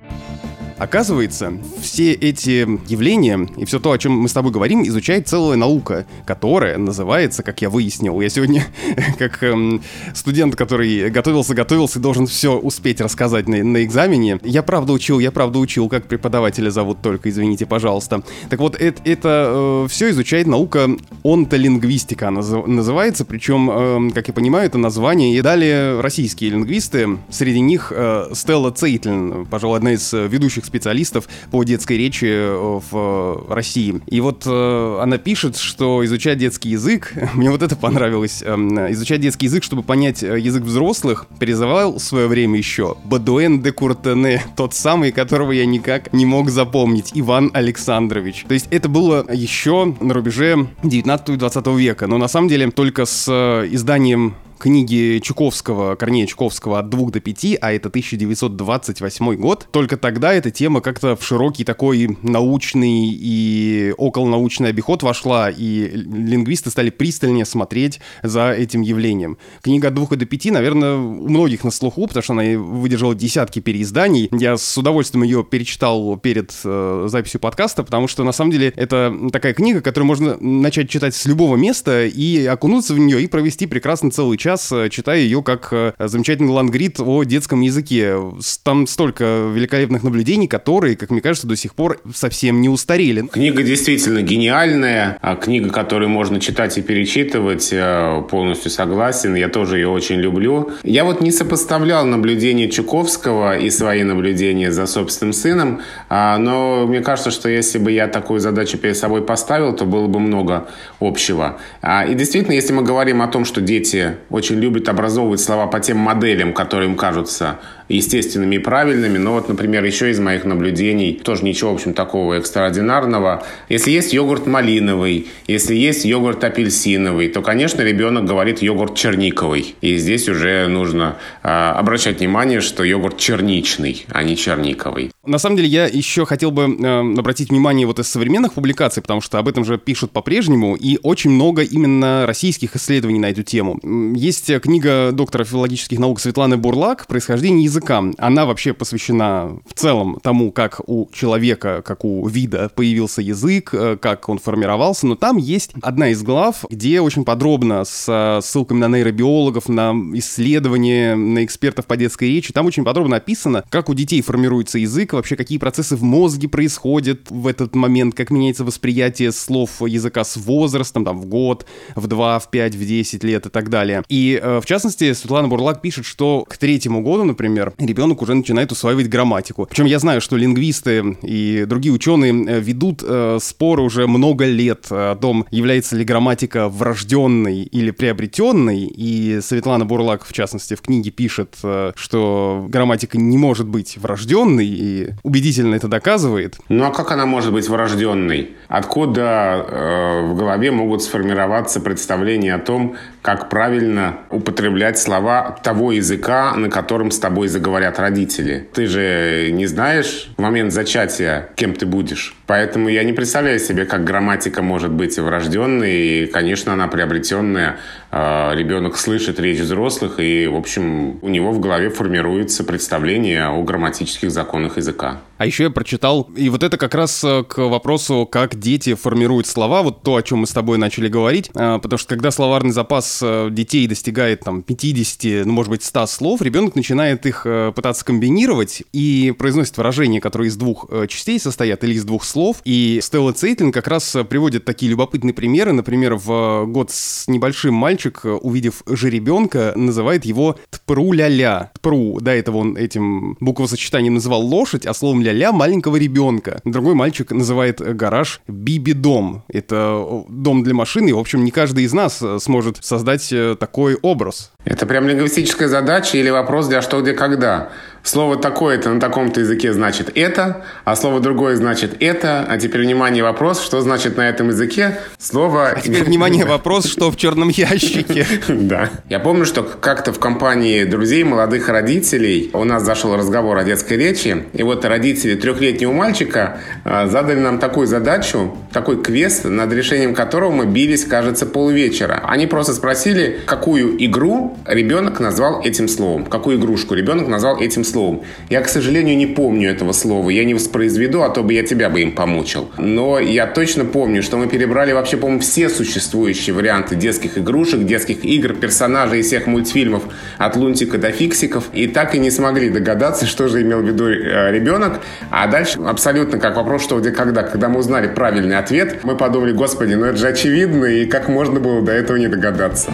Оказывается, 0.85 1.51
все 1.81 2.13
эти 2.13 2.67
явления 2.87 3.49
и 3.57 3.65
все 3.65 3.79
то, 3.79 3.91
о 3.91 3.97
чем 3.97 4.11
мы 4.11 4.29
с 4.29 4.33
тобой 4.33 4.51
говорим, 4.51 4.83
изучает 4.83 5.27
целая 5.27 5.57
наука, 5.57 6.05
которая 6.25 6.77
называется, 6.77 7.41
как 7.41 7.63
я 7.63 7.71
выяснил, 7.71 8.21
я 8.21 8.29
сегодня 8.29 8.67
как 9.17 9.41
эм, 9.41 9.81
студент, 10.13 10.55
который 10.55 11.09
готовился-готовился 11.09 11.97
и 11.97 12.01
должен 12.03 12.27
все 12.27 12.55
успеть 12.55 13.01
рассказать 13.01 13.47
на, 13.47 13.63
на 13.63 13.83
экзамене. 13.83 14.39
Я 14.43 14.61
правда 14.61 14.93
учил, 14.93 15.17
я 15.17 15.31
правда 15.31 15.57
учил, 15.57 15.89
как 15.89 16.05
преподавателя 16.05 16.69
зовут 16.69 17.01
только, 17.01 17.31
извините, 17.31 17.65
пожалуйста. 17.65 18.21
Так 18.51 18.59
вот, 18.59 18.75
это, 18.75 19.01
это 19.05 19.85
э, 19.85 19.87
все 19.89 20.11
изучает 20.11 20.45
наука 20.45 20.87
онтолингвистика 21.23 22.29
наз, 22.29 22.51
называется, 22.67 23.25
причем, 23.25 23.71
э, 23.71 24.11
как 24.13 24.27
я 24.27 24.35
понимаю, 24.35 24.67
это 24.67 24.77
название 24.77 25.35
и 25.35 25.41
далее 25.41 25.99
российские 25.99 26.51
лингвисты, 26.51 27.17
среди 27.31 27.59
них 27.59 27.91
э, 27.95 28.27
Стелла 28.35 28.69
Цейтлин, 28.69 29.47
пожалуй, 29.47 29.77
одна 29.77 29.93
из 29.93 30.13
ведущих 30.13 30.35
ведущих 30.35 30.65
специалистов 30.75 31.29
по 31.51 31.63
детской 31.63 31.97
речи 31.97 32.25
э, 32.25 32.79
в 32.91 33.45
России. 33.49 34.01
И 34.07 34.19
вот 34.19 34.43
э, 34.45 34.99
она 35.01 35.17
пишет, 35.17 35.55
что 35.57 36.03
изучать 36.03 36.37
детский 36.37 36.69
язык, 36.69 37.13
мне 37.33 37.49
вот 37.49 37.61
это 37.61 37.75
понравилось, 37.75 38.43
э, 38.45 38.55
изучать 38.91 39.21
детский 39.21 39.45
язык, 39.45 39.63
чтобы 39.63 39.83
понять 39.83 40.21
э, 40.21 40.37
язык 40.37 40.63
взрослых, 40.63 41.27
призывал 41.39 41.97
в 41.97 41.99
свое 41.99 42.27
время 42.27 42.57
еще 42.57 42.97
Бадуэн 43.05 43.61
де 43.61 43.71
Куртене, 43.71 44.43
тот 44.57 44.73
самый, 44.73 45.11
которого 45.11 45.53
я 45.53 45.65
никак 45.65 46.11
не 46.11 46.25
мог 46.25 46.49
запомнить, 46.49 47.11
Иван 47.13 47.51
Александрович. 47.53 48.45
То 48.47 48.53
есть 48.53 48.67
это 48.69 48.89
было 48.89 49.25
еще 49.31 49.95
на 50.01 50.13
рубеже 50.13 50.67
19-20 50.83 51.77
века, 51.77 52.07
но 52.07 52.17
на 52.17 52.27
самом 52.27 52.49
деле 52.49 52.69
только 52.71 53.05
с 53.05 53.27
э, 53.29 53.67
изданием 53.71 54.35
книги 54.57 55.19
Чуковского, 55.21 55.95
Корнея 55.95 56.27
Чуковского 56.27 56.79
«От 56.79 56.89
двух 56.89 57.11
до 57.11 57.19
пяти», 57.19 57.57
а 57.59 57.71
это 57.71 57.89
1928 57.89 59.35
год, 59.35 59.67
только 59.71 59.97
тогда 59.97 60.33
эта 60.33 60.51
тема 60.51 60.81
как-то 60.81 61.15
в 61.15 61.23
широкий 61.23 61.63
такой 61.63 62.17
научный 62.21 63.09
и 63.11 63.93
околонаучный 63.97 64.69
обиход 64.69 65.03
вошла, 65.03 65.49
и 65.49 65.87
лингвисты 65.95 66.69
стали 66.69 66.89
пристальнее 66.89 67.45
смотреть 67.45 67.99
за 68.23 68.51
этим 68.51 68.81
явлением. 68.81 69.37
Книга 69.61 69.89
«От 69.89 69.93
двух 69.93 70.15
до 70.15 70.25
пяти», 70.25 70.51
наверное, 70.51 70.95
у 70.95 71.27
многих 71.27 71.63
на 71.63 71.71
слуху, 71.71 72.07
потому 72.07 72.23
что 72.23 72.33
она 72.33 72.43
выдержала 72.57 73.15
десятки 73.15 73.59
переизданий. 73.59 74.29
Я 74.31 74.57
с 74.57 74.77
удовольствием 74.77 75.23
ее 75.23 75.43
перечитал 75.43 76.17
перед 76.17 76.53
э, 76.63 77.05
записью 77.07 77.39
подкаста, 77.39 77.83
потому 77.83 78.07
что, 78.07 78.23
на 78.23 78.31
самом 78.31 78.51
деле, 78.51 78.73
это 78.75 79.13
такая 79.31 79.53
книга, 79.53 79.81
которую 79.81 80.07
можно 80.07 80.37
начать 80.39 80.89
читать 80.89 81.15
с 81.15 81.25
любого 81.25 81.55
места 81.55 82.05
и 82.05 82.45
окунуться 82.45 82.93
в 82.93 82.99
нее, 82.99 83.21
и 83.21 83.27
провести 83.27 83.67
прекрасно 83.67 84.11
целый 84.11 84.37
час, 84.37 84.44
э, 84.71 84.89
читая 84.89 85.19
ее 85.19 85.41
как 85.41 85.69
э, 85.71 85.93
замечательный 85.97 86.51
лангрид 86.51 86.99
о 86.99 87.23
детском 87.23 87.61
языке. 87.61 88.15
Там 88.63 88.87
столько 88.87 89.49
великолепных 89.51 90.03
наблюдений, 90.03 90.47
которые, 90.47 90.95
как 90.95 91.09
мне 91.09 91.21
кажется, 91.21 91.47
до 91.47 91.55
сих 91.55 91.73
пор 91.73 91.99
совсем 92.13 92.61
не 92.61 92.69
устарели. 92.69 93.27
Книга 93.27 93.63
действительно 93.63 94.21
гениальная, 94.21 95.17
а 95.21 95.35
книга, 95.35 95.69
которую 95.69 96.09
можно 96.09 96.39
читать 96.39 96.77
и 96.77 96.81
перечитывать, 96.81 97.69
э, 97.71 98.23
полностью 98.29 98.71
согласен. 98.71 99.35
Я 99.35 99.49
тоже 99.49 99.77
ее 99.77 99.89
очень 99.89 100.17
люблю. 100.17 100.71
Я 100.83 101.03
вот 101.05 101.21
не 101.21 101.31
сопоставлял 101.31 102.05
наблюдения 102.05 102.69
Чуковского 102.69 103.57
и 103.57 103.69
свои 103.69 104.03
наблюдения 104.03 104.71
за 104.71 104.85
собственным 104.85 105.33
сыном, 105.33 105.81
а, 106.09 106.37
но 106.37 106.85
мне 106.85 107.01
кажется, 107.01 107.31
что 107.31 107.49
если 107.49 107.79
бы 107.79 107.91
я 107.91 108.07
такую 108.07 108.39
задачу 108.39 108.77
перед 108.77 108.97
собой 108.97 109.23
поставил, 109.23 109.75
то 109.75 109.85
было 109.85 110.07
бы 110.07 110.19
много 110.19 110.67
общего. 110.99 111.57
А, 111.81 112.05
и 112.05 112.13
действительно, 112.13 112.53
если 112.53 112.73
мы 112.73 112.83
говорим 112.83 113.21
о 113.21 113.27
том, 113.27 113.45
что 113.45 113.61
дети 113.61 114.15
очень 114.35 114.57
любят 114.57 114.89
образовывать 114.89 115.39
слова 115.39 115.65
по 115.65 115.79
тем 115.79 115.97
моделям, 115.97 116.53
которые 116.53 116.89
им 116.89 116.97
кажутся 116.97 117.59
естественными 117.89 118.55
и 118.55 118.59
правильными. 118.59 119.17
Но 119.17 119.33
вот, 119.33 119.49
например, 119.49 119.83
еще 119.83 120.09
из 120.09 120.19
моих 120.19 120.45
наблюдений, 120.45 121.13
тоже 121.13 121.43
ничего, 121.43 121.71
в 121.71 121.75
общем, 121.75 121.93
такого 121.93 122.35
экстраординарного. 122.35 123.43
Если 123.69 123.91
есть 123.91 124.13
йогурт 124.13 124.47
малиновый, 124.47 125.27
если 125.47 125.75
есть 125.75 126.05
йогурт 126.05 126.43
апельсиновый, 126.43 127.29
то, 127.29 127.41
конечно, 127.41 127.81
ребенок 127.81 128.25
говорит 128.25 128.61
йогурт 128.61 128.95
черниковый. 128.95 129.75
И 129.81 129.97
здесь 129.97 130.27
уже 130.27 130.67
нужно 130.67 131.17
э, 131.43 131.47
обращать 131.47 132.19
внимание, 132.19 132.61
что 132.61 132.83
йогурт 132.83 133.17
черничный, 133.17 134.05
а 134.09 134.23
не 134.23 134.35
черниковый. 134.35 135.11
На 135.25 135.37
самом 135.37 135.57
деле, 135.57 135.69
я 135.69 135.85
еще 135.85 136.25
хотел 136.25 136.51
бы 136.51 136.63
э, 136.63 136.99
обратить 137.19 137.49
внимание 137.49 137.87
вот 137.87 137.99
из 137.99 138.07
современных 138.07 138.53
публикаций, 138.53 139.01
потому 139.01 139.21
что 139.21 139.37
об 139.37 139.47
этом 139.47 139.65
же 139.65 139.77
пишут 139.77 140.11
по-прежнему, 140.11 140.75
и 140.75 140.99
очень 141.03 141.31
много 141.31 141.61
именно 141.61 142.25
российских 142.25 142.75
исследований 142.75 143.19
на 143.19 143.29
эту 143.29 143.43
тему 143.43 143.79
Есть 144.15 144.51
книга 144.61 145.11
доктора 145.11 145.43
филологических 145.43 145.99
наук 145.99 146.19
Светланы 146.19 146.57
Бурлак 146.57 147.07
«Происхождение 147.07 147.63
языка». 147.63 147.74
Она 148.17 148.45
вообще 148.45 148.73
посвящена 148.73 149.57
в 149.65 149.73
целом 149.73 150.19
тому, 150.21 150.51
как 150.51 150.81
у 150.87 151.09
человека, 151.11 151.81
как 151.83 152.05
у 152.05 152.27
вида 152.27 152.69
появился 152.73 153.21
язык, 153.21 153.73
э, 153.73 153.97
как 153.99 154.29
он 154.29 154.39
формировался. 154.39 155.07
Но 155.07 155.15
там 155.15 155.37
есть 155.37 155.71
одна 155.81 156.09
из 156.09 156.23
глав, 156.23 156.65
где 156.69 157.01
очень 157.01 157.25
подробно 157.25 157.83
с 157.85 158.39
ссылками 158.43 158.79
на 158.79 158.87
нейробиологов, 158.87 159.69
на 159.69 159.93
исследования, 160.13 161.15
на 161.15 161.43
экспертов 161.43 161.85
по 161.85 161.97
детской 161.97 162.29
речи, 162.29 162.53
там 162.53 162.65
очень 162.65 162.83
подробно 162.83 163.17
описано, 163.17 163.63
как 163.69 163.89
у 163.89 163.93
детей 163.93 164.21
формируется 164.21 164.79
язык, 164.79 165.13
вообще 165.13 165.35
какие 165.35 165.57
процессы 165.57 165.95
в 165.95 166.03
мозге 166.03 166.47
происходят 166.47 167.29
в 167.29 167.47
этот 167.47 167.75
момент, 167.75 168.15
как 168.15 168.29
меняется 168.29 168.63
восприятие 168.63 169.31
слов 169.31 169.81
языка 169.81 170.23
с 170.23 170.37
возрастом, 170.37 171.05
там, 171.05 171.19
в 171.19 171.25
год, 171.25 171.65
в 171.95 172.07
два, 172.07 172.39
в 172.39 172.49
пять, 172.49 172.75
в 172.75 172.85
десять 172.85 173.23
лет 173.23 173.45
и 173.45 173.49
так 173.49 173.69
далее. 173.69 174.03
И, 174.09 174.39
э, 174.41 174.59
в 174.61 174.65
частности, 174.65 175.13
Светлана 175.13 175.47
Бурлак 175.47 175.81
пишет, 175.81 176.05
что 176.05 176.45
к 176.47 176.57
третьему 176.57 177.01
году, 177.01 177.23
например, 177.23 177.64
ребенок 177.77 178.21
уже 178.21 178.33
начинает 178.33 178.71
усваивать 178.71 179.09
грамматику. 179.09 179.67
Причем 179.69 179.85
я 179.85 179.99
знаю, 179.99 180.21
что 180.21 180.35
лингвисты 180.35 181.17
и 181.21 181.65
другие 181.67 181.93
ученые 181.93 182.33
э, 182.33 182.59
ведут 182.59 183.03
э, 183.03 183.37
споры 183.41 183.83
уже 183.83 184.07
много 184.07 184.45
лет 184.45 184.87
о 184.89 185.15
том, 185.15 185.45
является 185.51 185.95
ли 185.95 186.03
грамматика 186.03 186.69
врожденной 186.69 187.63
или 187.63 187.91
приобретенной. 187.91 188.85
И 188.85 189.39
Светлана 189.41 189.85
Бурлак, 189.85 190.25
в 190.25 190.33
частности, 190.33 190.75
в 190.75 190.81
книге 190.81 191.11
пишет, 191.11 191.57
э, 191.63 191.91
что 191.95 192.65
грамматика 192.69 193.17
не 193.17 193.37
может 193.37 193.67
быть 193.67 193.97
врожденной, 193.97 194.67
и 194.67 195.09
убедительно 195.23 195.75
это 195.75 195.87
доказывает. 195.87 196.57
Ну 196.69 196.83
а 196.85 196.91
как 196.91 197.11
она 197.11 197.25
может 197.25 197.53
быть 197.53 197.69
врожденной? 197.69 198.51
Откуда 198.67 199.65
э, 199.67 200.31
в 200.31 200.35
голове 200.35 200.71
могут 200.71 201.03
сформироваться 201.03 201.79
представления 201.79 202.55
о 202.55 202.59
том, 202.59 202.95
как 203.25 203.49
правильно 203.49 204.19
употреблять 204.29 204.99
слова 204.99 205.57
того 205.63 205.91
языка, 205.91 206.53
на 206.55 206.69
котором 206.69 207.09
с 207.09 207.17
тобой 207.17 207.47
заговорят 207.47 207.97
родители. 207.97 208.69
Ты 208.71 208.85
же 208.85 209.49
не 209.51 209.65
знаешь 209.65 210.29
в 210.37 210.41
момент 210.43 210.71
зачатия, 210.71 211.49
кем 211.55 211.73
ты 211.73 211.87
будешь. 211.87 212.35
Поэтому 212.47 212.89
я 212.89 213.03
не 213.03 213.13
представляю 213.13 213.59
себе, 213.59 213.85
как 213.85 214.03
грамматика 214.03 214.61
может 214.61 214.91
быть 214.91 215.17
врожденной, 215.17 215.95
и, 215.95 216.25
конечно, 216.27 216.73
она 216.73 216.87
приобретенная. 216.87 217.77
А, 218.11 218.53
ребенок 218.53 218.97
слышит 218.97 219.39
речь 219.39 219.59
взрослых, 219.59 220.19
и, 220.19 220.47
в 220.47 220.55
общем, 220.55 221.19
у 221.21 221.27
него 221.27 221.51
в 221.51 221.59
голове 221.59 221.89
формируется 221.89 222.63
представление 222.63 223.47
о 223.47 223.61
грамматических 223.61 224.31
законах 224.31 224.77
языка. 224.77 225.21
А 225.37 225.45
еще 225.45 225.63
я 225.63 225.69
прочитал, 225.69 226.29
и 226.35 226.47
вот 226.47 226.63
это 226.63 226.77
как 226.77 226.95
раз 226.95 227.21
э, 227.25 227.43
к 227.43 227.57
вопросу, 227.57 228.25
как 228.25 228.57
дети 228.57 228.93
формируют 228.93 229.47
слова, 229.47 229.81
вот 229.83 230.01
то, 230.01 230.15
о 230.15 230.21
чем 230.21 230.39
мы 230.39 230.47
с 230.47 230.51
тобой 230.51 230.77
начали 230.77 231.09
говорить, 231.09 231.51
а, 231.55 231.79
потому 231.79 231.97
что 231.97 232.07
когда 232.07 232.31
словарный 232.31 232.71
запас 232.71 233.19
э, 233.21 233.49
детей 233.51 233.85
достигает 233.87 234.41
там 234.41 234.61
50, 234.61 235.45
ну, 235.45 235.51
может 235.51 235.69
быть, 235.71 235.83
100 235.83 236.05
слов, 236.07 236.41
ребенок 236.41 236.75
начинает 236.75 237.25
их 237.25 237.41
э, 237.45 237.73
пытаться 237.75 238.05
комбинировать 238.05 238.83
и 238.93 239.33
произносит 239.37 239.75
выражения, 239.75 240.21
которые 240.21 240.47
из 240.47 240.55
двух 240.55 240.89
частей 241.09 241.37
состоят 241.37 241.83
или 241.83 241.93
из 241.93 242.05
двух 242.05 242.23
слов. 242.23 242.34
И 242.63 242.99
Стелла 243.01 243.33
Цейтлин 243.33 243.71
как 243.71 243.87
раз 243.87 244.15
приводит 244.29 244.65
такие 244.65 244.91
любопытные 244.91 245.33
примеры. 245.33 245.73
Например, 245.73 246.15
в 246.15 246.65
год 246.65 246.91
с 246.91 247.27
небольшим 247.27 247.73
мальчик, 247.73 248.21
увидев 248.23 248.83
жеребенка, 248.87 249.73
называет 249.75 250.25
его 250.25 250.57
Тпру-ля-ля. 250.69 251.71
Тпру, 251.75 252.19
до 252.21 252.31
этого 252.31 252.57
он 252.57 252.77
этим 252.77 253.37
буквосочетанием 253.39 254.15
называл 254.15 254.41
лошадь, 254.41 254.85
а 254.85 254.93
словом 254.93 255.21
ля-ля 255.21 255.51
маленького 255.51 255.97
ребенка. 255.97 256.61
Другой 256.63 256.95
мальчик 256.95 257.31
называет 257.31 257.79
гараж 257.79 258.41
Биби-дом. 258.47 259.43
Это 259.47 260.23
дом 260.29 260.63
для 260.63 260.73
машины, 260.73 261.13
в 261.13 261.19
общем, 261.19 261.43
не 261.43 261.51
каждый 261.51 261.85
из 261.85 261.93
нас 261.93 262.21
э, 262.21 262.39
сможет 262.39 262.83
создать 262.83 263.31
э, 263.31 263.55
такой 263.59 263.95
образ. 264.01 264.51
Это 264.63 264.85
прям 264.85 265.07
лингвистическая 265.07 265.67
задача 265.67 266.17
или 266.17 266.29
вопрос 266.29 266.67
для 266.67 266.81
что, 266.81 267.01
где, 267.01 267.13
когда? 267.13 267.69
Слово 268.05 268.37
такое-то 268.37 268.91
на 268.91 268.99
таком-то 268.99 269.39
языке 269.39 269.73
значит 269.73 270.11
это, 270.13 270.63
а 270.83 270.95
слово 270.95 271.19
другое 271.19 271.55
значит 271.55 271.97
это. 272.01 272.45
А 272.47 272.57
теперь, 272.59 272.81
внимание, 272.81 273.23
вопрос, 273.23 273.59
что 273.59 273.81
значит 273.81 274.15
на 274.15 274.29
этом 274.29 274.49
языке 274.49 274.99
слово... 275.17 275.69
А 275.69 275.81
теперь, 275.81 276.03
внимание, 276.03 276.45
вопрос, 276.45 276.85
что 276.85 277.09
в 277.09 277.17
черном 277.17 277.49
ящике. 277.49 278.27
Да. 278.47 278.89
Я 279.09 279.19
помню, 279.19 279.45
что 279.45 279.63
как-то 279.63 280.13
в 280.13 280.19
компании 280.19 280.83
друзей, 280.83 281.23
молодых 281.23 281.67
родителей, 281.67 282.51
у 282.53 282.63
нас 282.63 282.83
зашел 282.83 283.15
разговор 283.15 283.57
о 283.57 283.63
детской 283.63 283.97
речи, 283.97 284.45
и 284.53 284.61
вот 284.61 284.85
родители 284.85 285.33
трехлетнего 285.33 285.91
мальчика 285.91 286.59
а, 286.83 287.07
задали 287.07 287.39
нам 287.39 287.57
такую 287.57 287.87
задачу, 287.87 288.55
такой 288.71 289.01
квест, 289.01 289.45
над 289.45 289.73
решением 289.73 290.13
которого 290.13 290.51
мы 290.51 290.65
бились, 290.67 291.05
кажется, 291.05 291.47
полвечера. 291.47 292.23
Они 292.27 292.45
просто 292.45 292.73
спросили, 292.73 293.39
какую 293.47 294.03
игру 294.05 294.57
ребенок 294.65 295.19
назвал 295.19 295.63
этим 295.63 295.87
словом, 295.87 296.25
какую 296.25 296.57
игрушку 296.57 296.93
ребенок 296.93 297.27
назвал 297.27 297.59
этим 297.59 297.83
словом 297.83 297.94
словом. 297.95 298.23
Я, 298.49 298.61
к 298.61 298.67
сожалению, 298.67 299.15
не 299.15 299.25
помню 299.25 299.71
этого 299.71 299.93
слова. 299.93 300.29
Я 300.29 300.43
не 300.43 300.53
воспроизведу, 300.53 301.23
а 301.23 301.29
то 301.29 301.43
бы 301.43 301.53
я 301.53 301.63
тебя 301.63 301.89
бы 301.89 302.01
им 302.01 302.11
помучил. 302.11 302.69
Но 302.77 303.19
я 303.19 303.47
точно 303.47 303.85
помню, 303.85 304.21
что 304.21 304.35
мы 304.35 304.47
перебрали 304.47 304.91
вообще, 304.91 305.15
по-моему, 305.15 305.39
все 305.39 305.69
существующие 305.69 306.53
варианты 306.53 306.97
детских 306.97 307.37
игрушек, 307.37 307.85
детских 307.85 308.25
игр, 308.25 308.53
персонажей 308.53 309.19
из 309.21 309.27
всех 309.27 309.47
мультфильмов 309.47 310.03
от 310.37 310.57
Лунтика 310.57 310.97
до 310.97 311.11
Фиксиков. 311.11 311.69
И 311.71 311.87
так 311.87 312.15
и 312.15 312.19
не 312.19 312.31
смогли 312.31 312.69
догадаться, 312.69 313.25
что 313.25 313.47
же 313.47 313.61
имел 313.61 313.79
в 313.79 313.87
виду 313.87 314.09
э, 314.09 314.51
ребенок. 314.51 314.99
А 315.31 315.47
дальше 315.47 315.79
абсолютно 315.79 316.37
как 316.37 316.57
вопрос, 316.57 316.83
что 316.83 316.99
где 316.99 317.11
когда. 317.11 317.43
Когда 317.43 317.69
мы 317.69 317.79
узнали 317.79 318.07
правильный 318.07 318.57
ответ, 318.57 318.99
мы 319.03 319.15
подумали, 319.15 319.53
господи, 319.53 319.93
ну 319.93 320.05
это 320.05 320.17
же 320.17 320.27
очевидно, 320.27 320.85
и 320.85 321.05
как 321.05 321.29
можно 321.29 321.61
было 321.61 321.81
до 321.81 321.93
этого 321.93 322.17
не 322.17 322.27
догадаться 322.27 322.91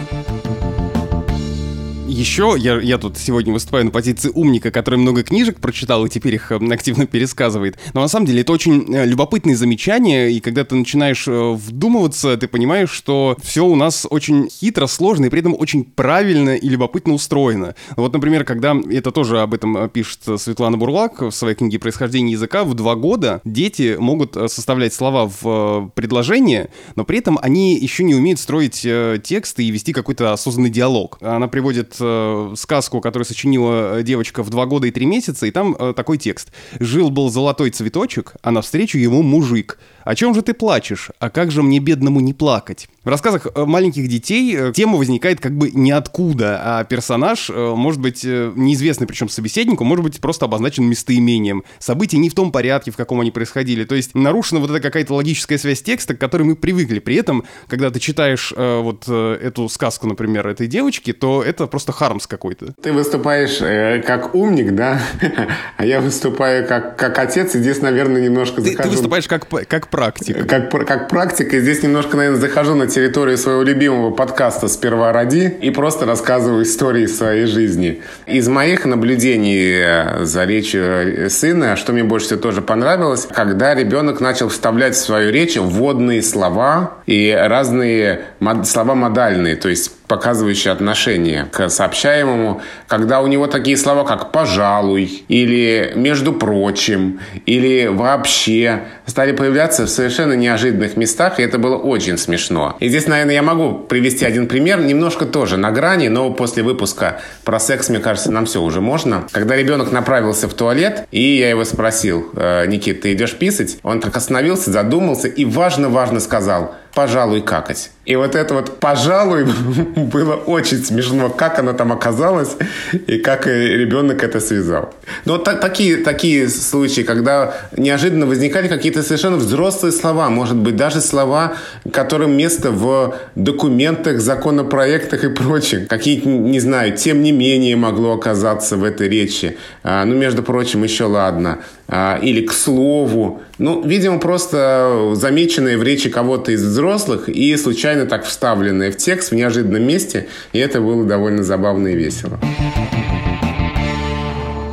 еще 2.12 2.54
я, 2.58 2.78
я 2.80 2.98
тут 2.98 3.16
сегодня 3.16 3.52
выступаю 3.52 3.86
на 3.86 3.90
позиции 3.90 4.30
умника, 4.32 4.70
который 4.70 4.96
много 4.96 5.22
книжек 5.22 5.60
прочитал 5.60 6.04
и 6.04 6.08
теперь 6.08 6.34
их 6.34 6.52
активно 6.52 7.06
пересказывает. 7.06 7.78
Но 7.94 8.02
на 8.02 8.08
самом 8.08 8.26
деле 8.26 8.42
это 8.42 8.52
очень 8.52 8.94
э, 8.94 9.06
любопытные 9.06 9.56
замечания, 9.56 10.28
и 10.28 10.40
когда 10.40 10.64
ты 10.64 10.74
начинаешь 10.74 11.26
э, 11.26 11.52
вдумываться, 11.52 12.36
ты 12.36 12.48
понимаешь, 12.48 12.90
что 12.90 13.36
все 13.42 13.64
у 13.64 13.74
нас 13.74 14.06
очень 14.08 14.48
хитро, 14.50 14.86
сложно 14.86 15.26
и 15.26 15.28
при 15.30 15.40
этом 15.40 15.56
очень 15.58 15.84
правильно 15.84 16.54
и 16.56 16.68
любопытно 16.68 17.14
устроено. 17.14 17.74
Вот, 17.96 18.12
например, 18.12 18.44
когда, 18.44 18.76
это 18.90 19.10
тоже 19.10 19.40
об 19.40 19.54
этом 19.54 19.76
э, 19.76 19.88
пишет 19.88 20.20
Светлана 20.36 20.76
Бурлак 20.76 21.22
в 21.22 21.30
своей 21.30 21.54
книге 21.54 21.78
«Происхождение 21.78 22.32
языка», 22.32 22.64
в 22.64 22.74
два 22.74 22.94
года 22.94 23.40
дети 23.44 23.96
могут 23.98 24.34
составлять 24.34 24.92
слова 24.92 25.30
в 25.40 25.90
предложение, 25.94 26.68
но 26.96 27.04
при 27.04 27.18
этом 27.18 27.38
они 27.40 27.76
еще 27.76 28.04
не 28.04 28.14
умеют 28.14 28.38
строить 28.38 28.86
тексты 29.22 29.64
и 29.64 29.70
вести 29.70 29.92
какой-то 29.92 30.32
осознанный 30.32 30.70
диалог. 30.70 31.18
Она 31.20 31.48
приводит 31.48 32.01
э, 32.02 32.54
сказку, 32.56 33.00
которую 33.00 33.26
сочинила 33.26 33.98
э, 33.98 34.02
девочка 34.02 34.42
в 34.42 34.50
два 34.50 34.66
года 34.66 34.86
и 34.86 34.90
три 34.90 35.06
месяца, 35.06 35.46
и 35.46 35.50
там 35.50 35.76
э, 35.78 35.92
такой 35.94 36.18
текст. 36.18 36.52
«Жил-был 36.80 37.30
золотой 37.30 37.70
цветочек, 37.70 38.34
а 38.42 38.50
навстречу 38.50 38.98
ему 38.98 39.22
мужик. 39.22 39.78
О 40.04 40.14
чем 40.14 40.34
же 40.34 40.42
ты 40.42 40.54
плачешь? 40.54 41.10
А 41.18 41.30
как 41.30 41.50
же 41.50 41.62
мне 41.62 41.78
бедному 41.78 42.20
не 42.20 42.34
плакать?» 42.34 42.88
В 43.04 43.08
рассказах 43.08 43.46
э, 43.54 43.64
маленьких 43.64 44.08
детей 44.08 44.56
э, 44.56 44.72
тема 44.72 44.98
возникает 44.98 45.40
как 45.40 45.52
бы 45.56 45.70
ниоткуда, 45.70 46.60
а 46.62 46.84
персонаж 46.84 47.50
может 47.50 48.00
быть 48.00 48.24
неизвестный, 48.24 49.06
причем 49.06 49.28
собеседнику, 49.28 49.84
может 49.84 50.04
быть 50.04 50.20
просто 50.20 50.44
обозначен 50.44 50.84
местоимением. 50.84 51.64
События 51.78 52.18
не 52.18 52.28
в 52.28 52.34
том 52.34 52.52
порядке, 52.52 52.90
в 52.90 52.96
каком 52.96 53.20
они 53.20 53.30
происходили. 53.30 53.84
То 53.84 53.94
есть 53.94 54.14
нарушена 54.14 54.60
вот 54.60 54.70
эта 54.70 54.80
какая-то 54.80 55.14
логическая 55.14 55.58
связь 55.58 55.82
текста, 55.82 56.14
к 56.14 56.18
которой 56.18 56.42
мы 56.42 56.56
привыкли. 56.56 56.98
При 56.98 57.16
этом, 57.16 57.44
когда 57.68 57.90
ты 57.90 58.00
читаешь 58.00 58.52
э, 58.56 58.80
вот 58.80 59.04
э, 59.08 59.38
эту 59.42 59.68
сказку, 59.68 60.06
например, 60.06 60.46
этой 60.46 60.66
девочки, 60.66 61.12
то 61.12 61.42
это 61.42 61.66
просто 61.66 61.92
хармс 61.92 62.26
какой-то. 62.26 62.74
Ты 62.82 62.92
выступаешь 62.92 63.60
э, 63.60 64.02
как 64.06 64.34
умник, 64.34 64.74
да? 64.74 65.00
А 65.76 65.84
я 65.84 66.00
выступаю 66.00 66.66
как, 66.66 66.96
как 66.96 67.18
отец, 67.18 67.54
и 67.54 67.58
здесь, 67.58 67.80
наверное, 67.80 68.22
немножко 68.22 68.56
ты, 68.56 68.70
захожу... 68.70 68.82
Ты 68.82 68.88
выступаешь 68.90 69.26
как, 69.26 69.48
как 69.48 69.88
практик. 69.92 70.48
Как, 70.48 70.70
как 70.70 71.08
практик, 71.08 71.52
и 71.54 71.60
здесь 71.60 71.82
немножко, 71.82 72.16
наверное, 72.16 72.40
захожу 72.40 72.74
на 72.74 72.88
территорию 72.88 73.36
своего 73.36 73.62
любимого 73.62 74.10
подкаста 74.10 74.66
«Сперва 74.66 75.12
ради» 75.12 75.56
и 75.60 75.70
просто 75.70 76.06
рассказываю 76.06 76.64
истории 76.64 77.06
своей 77.06 77.46
жизни. 77.46 78.02
Из 78.26 78.48
моих 78.48 78.86
наблюдений 78.86 79.70
э, 79.78 80.24
за 80.24 80.44
речью 80.44 80.82
э, 80.82 81.28
сына, 81.28 81.76
что 81.76 81.92
мне 81.92 82.02
больше 82.02 82.26
всего 82.26 82.40
тоже 82.40 82.62
понравилось, 82.62 83.28
когда 83.30 83.74
ребенок 83.74 84.20
начал 84.20 84.48
вставлять 84.48 84.94
в 84.94 84.98
свою 84.98 85.30
речь 85.30 85.56
вводные 85.56 86.22
слова 86.22 86.94
и 87.06 87.30
разные 87.30 88.22
слова 88.64 88.94
модальные, 88.94 89.56
то 89.56 89.68
есть 89.68 89.92
показывающие 90.12 90.70
отношение 90.70 91.46
к 91.50 91.70
сообщаемому, 91.70 92.60
когда 92.86 93.22
у 93.22 93.28
него 93.28 93.46
такие 93.46 93.78
слова, 93.78 94.04
как 94.04 94.30
«пожалуй» 94.30 95.24
или 95.28 95.92
«между 95.94 96.34
прочим» 96.34 97.20
или 97.46 97.86
«вообще» 97.86 98.82
стали 99.06 99.32
появляться 99.32 99.86
в 99.86 99.88
совершенно 99.88 100.34
неожиданных 100.34 100.98
местах, 100.98 101.40
и 101.40 101.42
это 101.42 101.56
было 101.56 101.78
очень 101.78 102.18
смешно. 102.18 102.76
И 102.78 102.90
здесь, 102.90 103.06
наверное, 103.06 103.36
я 103.36 103.42
могу 103.42 103.72
привести 103.72 104.26
один 104.26 104.48
пример, 104.48 104.82
немножко 104.82 105.24
тоже 105.24 105.56
на 105.56 105.70
грани, 105.70 106.08
но 106.08 106.30
после 106.30 106.62
выпуска 106.62 107.22
про 107.42 107.58
секс, 107.58 107.88
мне 107.88 107.98
кажется, 107.98 108.30
нам 108.30 108.44
все 108.44 108.60
уже 108.60 108.82
можно. 108.82 109.26
Когда 109.32 109.56
ребенок 109.56 109.92
направился 109.92 110.46
в 110.46 110.52
туалет, 110.52 111.06
и 111.10 111.38
я 111.38 111.48
его 111.48 111.64
спросил, 111.64 112.28
«Э, 112.36 112.66
Никит, 112.66 113.00
ты 113.00 113.14
идешь 113.14 113.34
писать? 113.34 113.78
Он 113.82 114.00
так 114.00 114.14
остановился, 114.14 114.70
задумался 114.70 115.28
и 115.28 115.46
важно-важно 115.46 116.20
сказал– 116.20 116.74
пожалуй, 116.94 117.40
какать. 117.40 117.90
И 118.04 118.16
вот 118.16 118.34
это 118.34 118.54
вот 118.54 118.80
«пожалуй» 118.80 119.44
было 119.96 120.34
очень 120.34 120.84
смешно, 120.84 121.30
как 121.30 121.58
она 121.58 121.72
там 121.72 121.92
оказалась 121.92 122.56
и 122.92 123.18
как 123.18 123.46
ребенок 123.46 124.24
это 124.24 124.40
связал. 124.40 124.92
Но 125.24 125.34
вот 125.34 125.44
такие, 125.44 125.98
такие 125.98 126.48
случаи, 126.48 127.02
когда 127.02 127.54
неожиданно 127.76 128.26
возникали 128.26 128.66
какие-то 128.66 129.02
совершенно 129.02 129.36
взрослые 129.36 129.92
слова, 129.92 130.28
может 130.30 130.56
быть, 130.56 130.74
даже 130.74 131.00
слова, 131.00 131.54
которым 131.92 132.36
место 132.36 132.72
в 132.72 133.14
документах, 133.36 134.20
законопроектах 134.20 135.22
и 135.24 135.28
прочем. 135.28 135.86
Какие, 135.86 136.20
не 136.26 136.58
знаю, 136.58 136.96
тем 136.96 137.22
не 137.22 137.30
менее 137.30 137.76
могло 137.76 138.14
оказаться 138.14 138.76
в 138.76 138.82
этой 138.82 139.08
речи. 139.08 139.56
А, 139.84 140.04
ну, 140.04 140.16
между 140.16 140.42
прочим, 140.42 140.82
еще 140.82 141.04
ладно. 141.04 141.58
А, 141.94 142.18
или 142.22 142.40
к 142.40 142.52
слову. 142.54 143.42
Ну, 143.58 143.82
видимо, 143.82 144.18
просто 144.18 145.10
замеченные 145.12 145.76
в 145.76 145.82
речи 145.82 146.08
кого-то 146.08 146.50
из 146.50 146.64
взрослых 146.64 147.28
и 147.28 147.54
случайно 147.58 148.06
так 148.06 148.24
вставленные 148.24 148.90
в 148.90 148.96
текст 148.96 149.30
в 149.30 149.34
неожиданном 149.34 149.82
месте, 149.82 150.26
и 150.54 150.58
это 150.58 150.80
было 150.80 151.04
довольно 151.04 151.42
забавно 151.42 151.88
и 151.88 151.94
весело. 151.94 152.40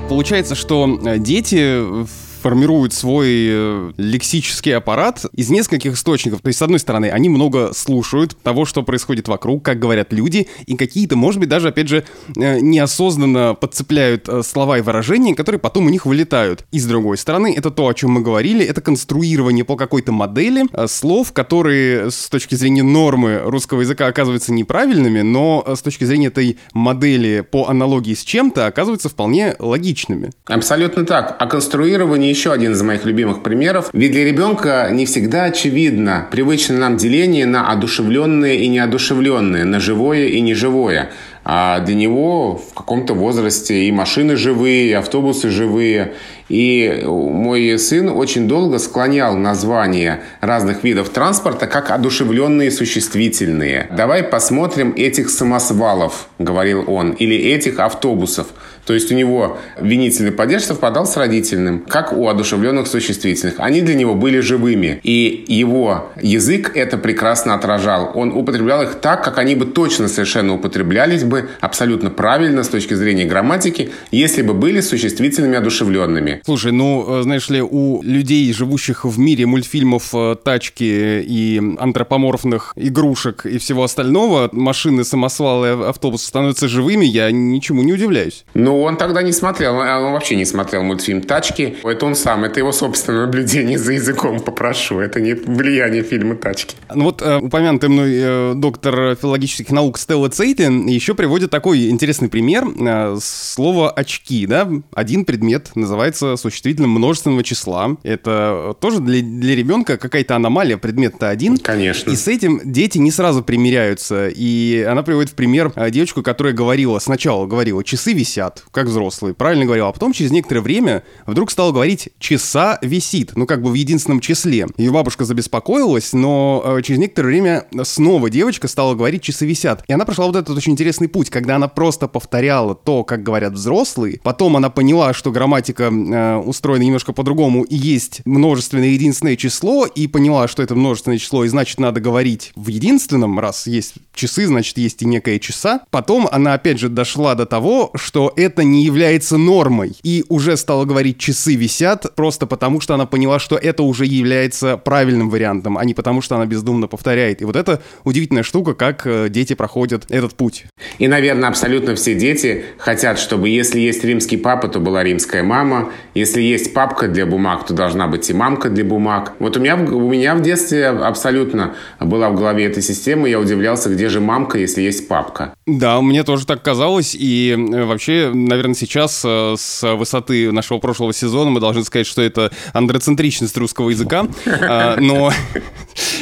Получается, 0.08 0.56
что 0.56 0.98
э, 1.06 1.18
дети 1.18 2.08
формируют 2.42 2.94
свой 2.94 3.28
э, 3.30 3.92
лексический 3.98 4.76
аппарат 4.76 5.26
из 5.34 5.50
нескольких 5.50 5.94
источников. 5.94 6.42
То 6.42 6.48
есть, 6.48 6.60
с 6.60 6.62
одной 6.62 6.80
стороны, 6.80 7.10
они 7.10 7.30
много 7.30 7.74
слушают 7.74 8.38
того, 8.42 8.66
что 8.66 8.84
происходит 8.84 9.28
вокруг, 9.28 9.64
как 9.64 9.80
говорят 9.80 10.14
люди, 10.14 10.48
и 10.66 10.76
какие-то, 10.76 11.16
может 11.16 11.40
быть, 11.40 11.50
даже, 11.50 11.70
опять 11.70 11.88
же, 11.88 12.06
э, 12.36 12.60
неосознанно 12.60 13.56
подцепляют 13.56 14.28
э, 14.28 14.42
слова 14.44 14.78
и 14.78 14.82
выражения, 14.82 15.36
которые 15.36 15.60
потом 15.60 15.88
у 15.88 15.90
них 15.90 16.06
вылетают. 16.06 16.66
И 16.72 16.80
с 16.80 16.86
другой 16.86 17.18
стороны, 17.18 17.54
это 17.56 17.72
то, 17.72 17.88
о 17.88 17.94
чем 17.94 18.12
мы 18.12 18.22
говорили, 18.22 18.66
это 18.66 18.82
конструирование 18.82 19.66
по 19.66 19.76
какой-то 19.76 20.12
модели 20.12 20.66
слов, 20.88 21.34
которые 21.34 22.12
с 22.12 22.30
точки 22.30 22.56
зрения 22.56 22.84
нормы 22.84 23.42
русского 23.44 23.82
языка 23.82 24.08
оказываются 24.08 24.54
неправильными, 24.54 25.22
но 25.22 25.66
с 25.68 25.82
точки 25.82 26.04
зрения 26.04 26.28
этой 26.28 26.58
модели 26.74 27.42
по 27.42 27.68
аналогии 27.68 28.14
с 28.14 28.24
чем-то 28.24 28.68
оказываются 28.68 29.10
вполне 29.10 29.56
логичными. 29.60 30.32
Абсолютно 30.46 31.06
так. 31.06 31.36
А 31.40 31.48
конструирование 31.48 32.29
еще 32.30 32.52
один 32.52 32.74
из 32.74 32.82
моих 32.82 33.06
любимых 33.06 33.44
примеров. 33.44 33.90
Ведь 33.94 34.12
для 34.12 34.26
ребенка 34.26 34.90
не 34.92 35.06
всегда 35.06 35.46
очевидно 35.46 36.28
привычное 36.32 36.78
нам 36.78 36.98
деление 36.98 37.46
на 37.46 37.72
одушевленные 37.72 38.60
и 38.60 38.68
неодушевленные, 38.68 39.66
на 39.66 39.80
живое 39.80 40.28
и 40.28 40.40
неживое. 40.42 41.10
А 41.52 41.80
для 41.80 41.96
него 41.96 42.58
в 42.58 42.74
каком-то 42.76 43.14
возрасте 43.14 43.86
и 43.86 43.92
машины 43.92 44.36
живые, 44.36 44.90
и 44.90 44.94
автобусы 44.94 45.50
живые. 45.50 46.14
И 46.48 47.04
мой 47.06 47.80
сын 47.80 48.10
очень 48.10 48.48
долго 48.48 48.78
склонял 48.80 49.36
названия 49.36 50.22
разных 50.42 50.84
видов 50.84 51.10
транспорта 51.10 51.68
как 51.68 51.92
одушевленные 51.92 52.72
существительные. 52.72 53.88
«Давай 53.96 54.24
посмотрим 54.24 54.94
этих 54.96 55.30
самосвалов»,— 55.30 56.28
говорил 56.40 56.84
он, 56.88 57.12
«или 57.12 57.36
этих 57.36 57.80
автобусов». 57.80 58.48
То 58.90 58.96
есть 58.96 59.12
у 59.12 59.16
него 59.16 59.60
винительный 59.80 60.32
падеж 60.32 60.64
совпадал 60.64 61.06
с 61.06 61.16
родительным, 61.16 61.82
как 61.88 62.12
у 62.12 62.28
одушевленных 62.28 62.88
существительных. 62.88 63.54
Они 63.60 63.82
для 63.82 63.94
него 63.94 64.16
были 64.16 64.40
живыми. 64.40 65.00
И 65.04 65.46
его 65.48 66.10
язык 66.20 66.72
это 66.76 66.98
прекрасно 66.98 67.54
отражал. 67.54 68.14
Он 68.16 68.32
употреблял 68.32 68.82
их 68.82 68.96
так, 68.96 69.24
как 69.24 69.38
они 69.38 69.54
бы 69.54 69.68
точно 69.68 70.08
совершенно 70.08 70.56
употреблялись 70.56 71.24
бы 71.24 71.50
абсолютно 71.60 72.10
правильно 72.10 72.64
с 72.64 72.68
точки 72.68 72.96
зрения 72.96 73.26
грамматики, 73.26 73.92
если 74.10 74.42
бы 74.42 74.56
были 74.56 74.82
существительными 74.82 75.58
одушевленными. 75.58 76.42
Слушай, 76.44 76.72
ну, 76.72 77.20
э, 77.20 77.22
знаешь 77.22 77.48
ли, 77.52 77.62
у 77.62 78.02
людей, 78.02 78.52
живущих 78.54 79.06
в 79.06 79.20
мире 79.20 79.46
мультфильмов 79.46 80.16
э, 80.16 80.36
«Тачки» 80.44 81.22
и 81.22 81.62
антропоморфных 81.78 82.74
игрушек 82.76 83.46
и 83.46 83.60
всего 83.60 83.84
остального, 83.84 84.50
машины, 84.52 85.04
самосвалы, 85.04 85.90
автобусы 85.90 86.26
становятся 86.26 86.68
живыми, 86.68 87.06
я 87.06 87.30
ничему 87.30 87.84
не 87.84 87.94
удивляюсь. 87.94 88.46
Ну, 88.56 88.79
он 88.82 88.98
тогда 88.98 89.22
не 89.22 89.32
смотрел, 89.32 89.76
он 89.76 90.14
вообще 90.14 90.36
не 90.36 90.46
смотрел 90.46 90.84
мультфильм 90.84 91.22
«Тачки». 91.22 91.78
Это 91.84 92.06
он 92.06 92.16
сам, 92.16 92.44
это 92.44 92.60
его 92.60 92.72
собственное 92.72 93.26
наблюдение 93.26 93.78
за 93.78 93.94
языком, 93.94 94.40
попрошу. 94.40 95.00
Это 95.00 95.20
не 95.22 95.34
влияние 95.34 96.04
фильма 96.04 96.36
«Тачки». 96.36 96.76
Ну 96.94 97.06
вот 97.06 97.22
э, 97.22 97.38
упомянутый 97.38 97.90
мной 97.90 98.12
э, 98.16 98.54
доктор 98.56 99.16
филологических 99.16 99.72
наук 99.72 99.98
Стелла 99.98 100.30
Цейтлин 100.30 100.88
еще 100.88 101.14
приводит 101.14 101.52
такой 101.52 101.90
интересный 101.90 102.30
пример. 102.30 102.66
Э, 102.80 103.18
слово 103.22 103.92
«очки», 103.92 104.46
да? 104.46 104.70
Один 104.94 105.26
предмет 105.26 105.72
называется 105.76 106.36
существительным 106.38 106.92
множественного 106.92 107.44
числа. 107.44 107.98
Это 108.04 108.76
тоже 108.80 109.00
для, 109.00 109.22
для 109.22 109.56
ребенка 109.56 109.98
какая-то 109.98 110.36
аномалия, 110.36 110.78
предмет-то 110.78 111.30
один. 111.30 111.58
Конечно. 111.58 112.12
И 112.12 112.16
с 112.16 112.28
этим 112.28 112.62
дети 112.64 112.98
не 112.98 113.12
сразу 113.12 113.44
примиряются. 113.44 114.30
И 114.30 114.86
она 114.88 115.04
приводит 115.04 115.32
в 115.32 115.36
пример 115.36 115.72
э, 115.76 115.90
девочку, 115.92 116.24
которая 116.24 116.54
говорила, 116.54 117.00
сначала 117.00 117.46
говорила, 117.46 117.84
часы 117.84 118.14
висят, 118.14 118.64
как 118.72 118.88
взрослые, 118.88 119.34
правильно 119.34 119.66
говорила, 119.66 119.90
а 119.90 119.92
потом 119.92 120.14
через 120.14 120.32
некоторое 120.32 120.62
время 120.62 121.04
вдруг 121.26 121.52
стала 121.52 121.72
говорить 121.72 122.10
«часа 122.20 122.80
висит», 122.82 123.32
ну 123.36 123.46
как 123.46 123.62
бы 123.62 123.72
в 123.72 123.74
единственном 123.74 124.20
числе. 124.20 124.68
Ее 124.78 124.92
бабушка 124.92 125.26
забеспокоилась, 125.26 126.14
но 126.14 126.64
э, 126.66 126.82
через 126.84 127.00
некоторое 127.00 127.30
время 127.30 127.66
снова 127.84 128.30
девочка 128.30 128.68
стала 128.68 128.96
говорить 128.96 129.24
«часы 129.24 129.46
висят». 129.46 129.84
И 129.88 129.94
она 129.94 130.06
прошла 130.06 130.28
вот 130.28 130.36
этот 130.36 130.56
очень 130.56 130.74
интересный 130.74 131.08
путь, 131.08 131.30
когда 131.30 131.56
она 131.56 131.68
просто 131.68 132.08
повторяла 132.08 132.76
то, 132.76 133.04
как 133.04 133.24
говорят 133.24 133.54
взрослые, 133.54 134.20
потом 134.24 134.56
она 134.56 134.70
поняла, 134.70 135.14
что 135.14 135.32
грамматика 135.32 135.84
э, 135.84 136.36
устроена 136.38 136.84
немножко 136.84 137.14
по-другому, 137.14 137.64
и 137.64 137.76
есть 137.76 138.22
множественное 138.26 138.90
единственное 138.90 139.36
число, 139.36 139.86
и 139.86 140.08
поняла, 140.08 140.48
что 140.48 140.62
это 140.62 140.76
множественное 140.76 141.18
число, 141.18 141.44
и 141.44 141.48
значит 141.48 141.80
надо 141.80 142.00
говорить 142.00 142.52
в 142.56 142.68
единственном, 142.68 143.40
раз 143.40 143.68
есть 143.68 143.96
часы, 144.14 144.46
значит 144.48 144.78
есть 144.78 145.02
и 145.02 145.06
некая 145.06 145.40
часа. 145.40 145.82
Потом 145.90 146.28
она 146.32 146.54
опять 146.54 146.80
же 146.80 146.90
дошла 146.90 147.36
до 147.36 147.46
того, 147.46 147.92
что 147.96 148.34
это 148.36 148.49
это 148.50 148.64
не 148.64 148.84
является 148.84 149.38
нормой. 149.38 149.94
И 150.04 150.26
уже 150.28 150.58
стала 150.58 150.86
говорить, 150.86 151.18
часы 151.18 151.56
висят, 151.56 152.16
просто 152.16 152.48
потому 152.48 152.82
что 152.82 152.94
она 152.96 153.06
поняла, 153.06 153.40
что 153.40 153.56
это 153.56 153.84
уже 153.84 154.06
является 154.06 154.78
правильным 154.78 155.30
вариантом, 155.30 155.78
а 155.78 155.86
не 155.86 155.94
потому 155.94 156.22
что 156.22 156.36
она 156.36 156.46
бездумно 156.46 156.88
повторяет. 156.88 157.42
И 157.42 157.46
вот 157.46 157.56
это 157.56 157.82
удивительная 158.04 158.44
штука, 158.44 158.74
как 158.74 159.06
э, 159.06 159.30
дети 159.30 159.54
проходят 159.54 160.06
этот 160.10 160.34
путь. 160.34 160.66
И, 160.98 161.08
наверное, 161.08 161.50
абсолютно 161.50 161.96
все 161.96 162.16
дети 162.16 162.66
хотят, 162.78 163.20
чтобы 163.20 163.50
если 163.50 163.80
есть 163.80 164.04
римский 164.04 164.38
папа, 164.38 164.68
то 164.68 164.80
была 164.80 165.04
римская 165.04 165.44
мама. 165.44 165.92
Если 166.16 166.42
есть 166.42 166.74
папка 166.74 167.08
для 167.08 167.26
бумаг, 167.26 167.66
то 167.66 167.74
должна 167.74 168.08
быть 168.08 168.30
и 168.30 168.34
мамка 168.34 168.70
для 168.70 168.84
бумаг. 168.84 169.34
Вот 169.40 169.58
у 169.58 169.60
меня, 169.60 169.76
у 169.76 170.10
меня 170.10 170.36
в 170.36 170.42
детстве 170.42 170.88
абсолютно 170.88 171.76
была 172.00 172.30
в 172.30 172.36
голове 172.36 172.66
эта 172.66 172.82
система. 172.82 173.30
Я 173.30 173.40
удивлялся, 173.40 173.90
где 173.90 174.10
же 174.10 174.20
мамка, 174.20 174.58
если 174.58 174.82
есть 174.82 175.08
папка. 175.08 175.54
Да, 175.68 176.02
мне 176.02 176.24
тоже 176.24 176.46
так 176.46 176.64
казалось. 176.64 177.16
И 177.20 177.56
э, 177.56 177.86
вообще 177.86 178.32
наверное, 178.48 178.76
сейчас 178.76 179.22
э, 179.26 179.56
с 179.58 179.96
высоты 179.96 180.52
нашего 180.52 180.80
прошлого 180.80 181.14
сезона 181.14 181.50
мы 181.52 181.60
должны 181.60 181.84
сказать, 181.84 182.08
что 182.08 182.22
это 182.22 182.52
андроцентричность 182.74 183.56
русского 183.58 183.90
языка. 183.90 184.28
А, 184.72 184.98
но, 184.98 185.32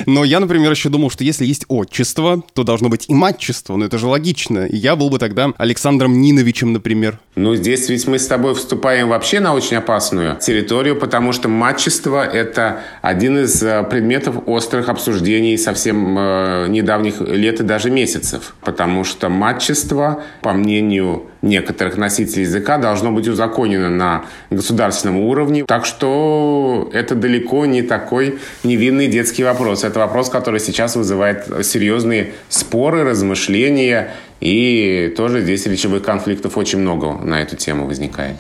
но 0.06 0.24
я, 0.24 0.40
например, 0.40 0.72
еще 0.72 0.90
думал, 0.90 1.10
что 1.10 1.24
если 1.24 1.46
есть 1.46 1.66
отчество, 1.68 2.44
то 2.54 2.64
должно 2.64 2.88
быть 2.88 3.06
и 3.10 3.14
матчество. 3.14 3.76
Но 3.76 3.86
это 3.86 3.98
же 3.98 4.08
логично. 4.08 4.66
И 4.66 4.78
я 4.78 4.96
был 4.96 5.10
бы 5.10 5.20
тогда 5.20 5.52
Александром 5.58 6.22
Ниновичем, 6.22 6.72
например. 6.72 7.20
Ну, 7.36 7.56
здесь 7.56 7.90
ведь 7.90 8.08
мы 8.08 8.20
с 8.20 8.28
тобой 8.28 8.56
вступаем 8.56 9.10
вообще 9.10 9.40
на 9.40 9.54
очень 9.54 9.78
опасную 9.78 10.38
территорию, 10.38 10.96
потому 10.96 11.34
что 11.34 11.50
матчество— 11.50 12.26
это 12.34 12.82
один 13.02 13.40
из 13.40 13.62
э, 13.62 13.84
предметов 13.84 14.36
острых 14.46 14.90
обсуждений 14.90 15.58
совсем 15.58 16.18
э, 16.18 16.68
недавних 16.70 17.22
лет 17.22 17.60
и 17.60 17.64
даже 17.64 17.90
месяцев. 17.90 18.56
Потому 18.62 19.04
что 19.04 19.30
матчество, 19.30 20.24
по 20.42 20.54
мнению 20.54 21.28
некоторых 21.42 21.98
носителей 22.08 22.44
языка 22.44 22.78
должно 22.78 23.12
быть 23.12 23.28
узаконено 23.28 23.90
на 23.90 24.26
государственном 24.50 25.18
уровне. 25.18 25.66
Так 25.66 25.86
что 25.86 26.90
это 26.94 27.16
далеко 27.16 27.66
не 27.66 27.82
такой 27.82 28.40
невинный 28.64 29.08
детский 29.08 29.44
вопрос. 29.44 29.84
Это 29.84 30.00
вопрос, 30.00 30.30
который 30.30 30.60
сейчас 30.60 30.96
вызывает 30.96 31.66
серьезные 31.66 32.32
споры, 32.50 33.04
размышления. 33.04 34.12
И 34.40 35.14
тоже 35.18 35.42
здесь 35.42 35.66
речевых 35.66 36.04
конфликтов 36.04 36.58
очень 36.58 36.80
много 36.80 37.14
на 37.24 37.42
эту 37.42 37.56
тему 37.56 37.88
возникает. 37.88 38.36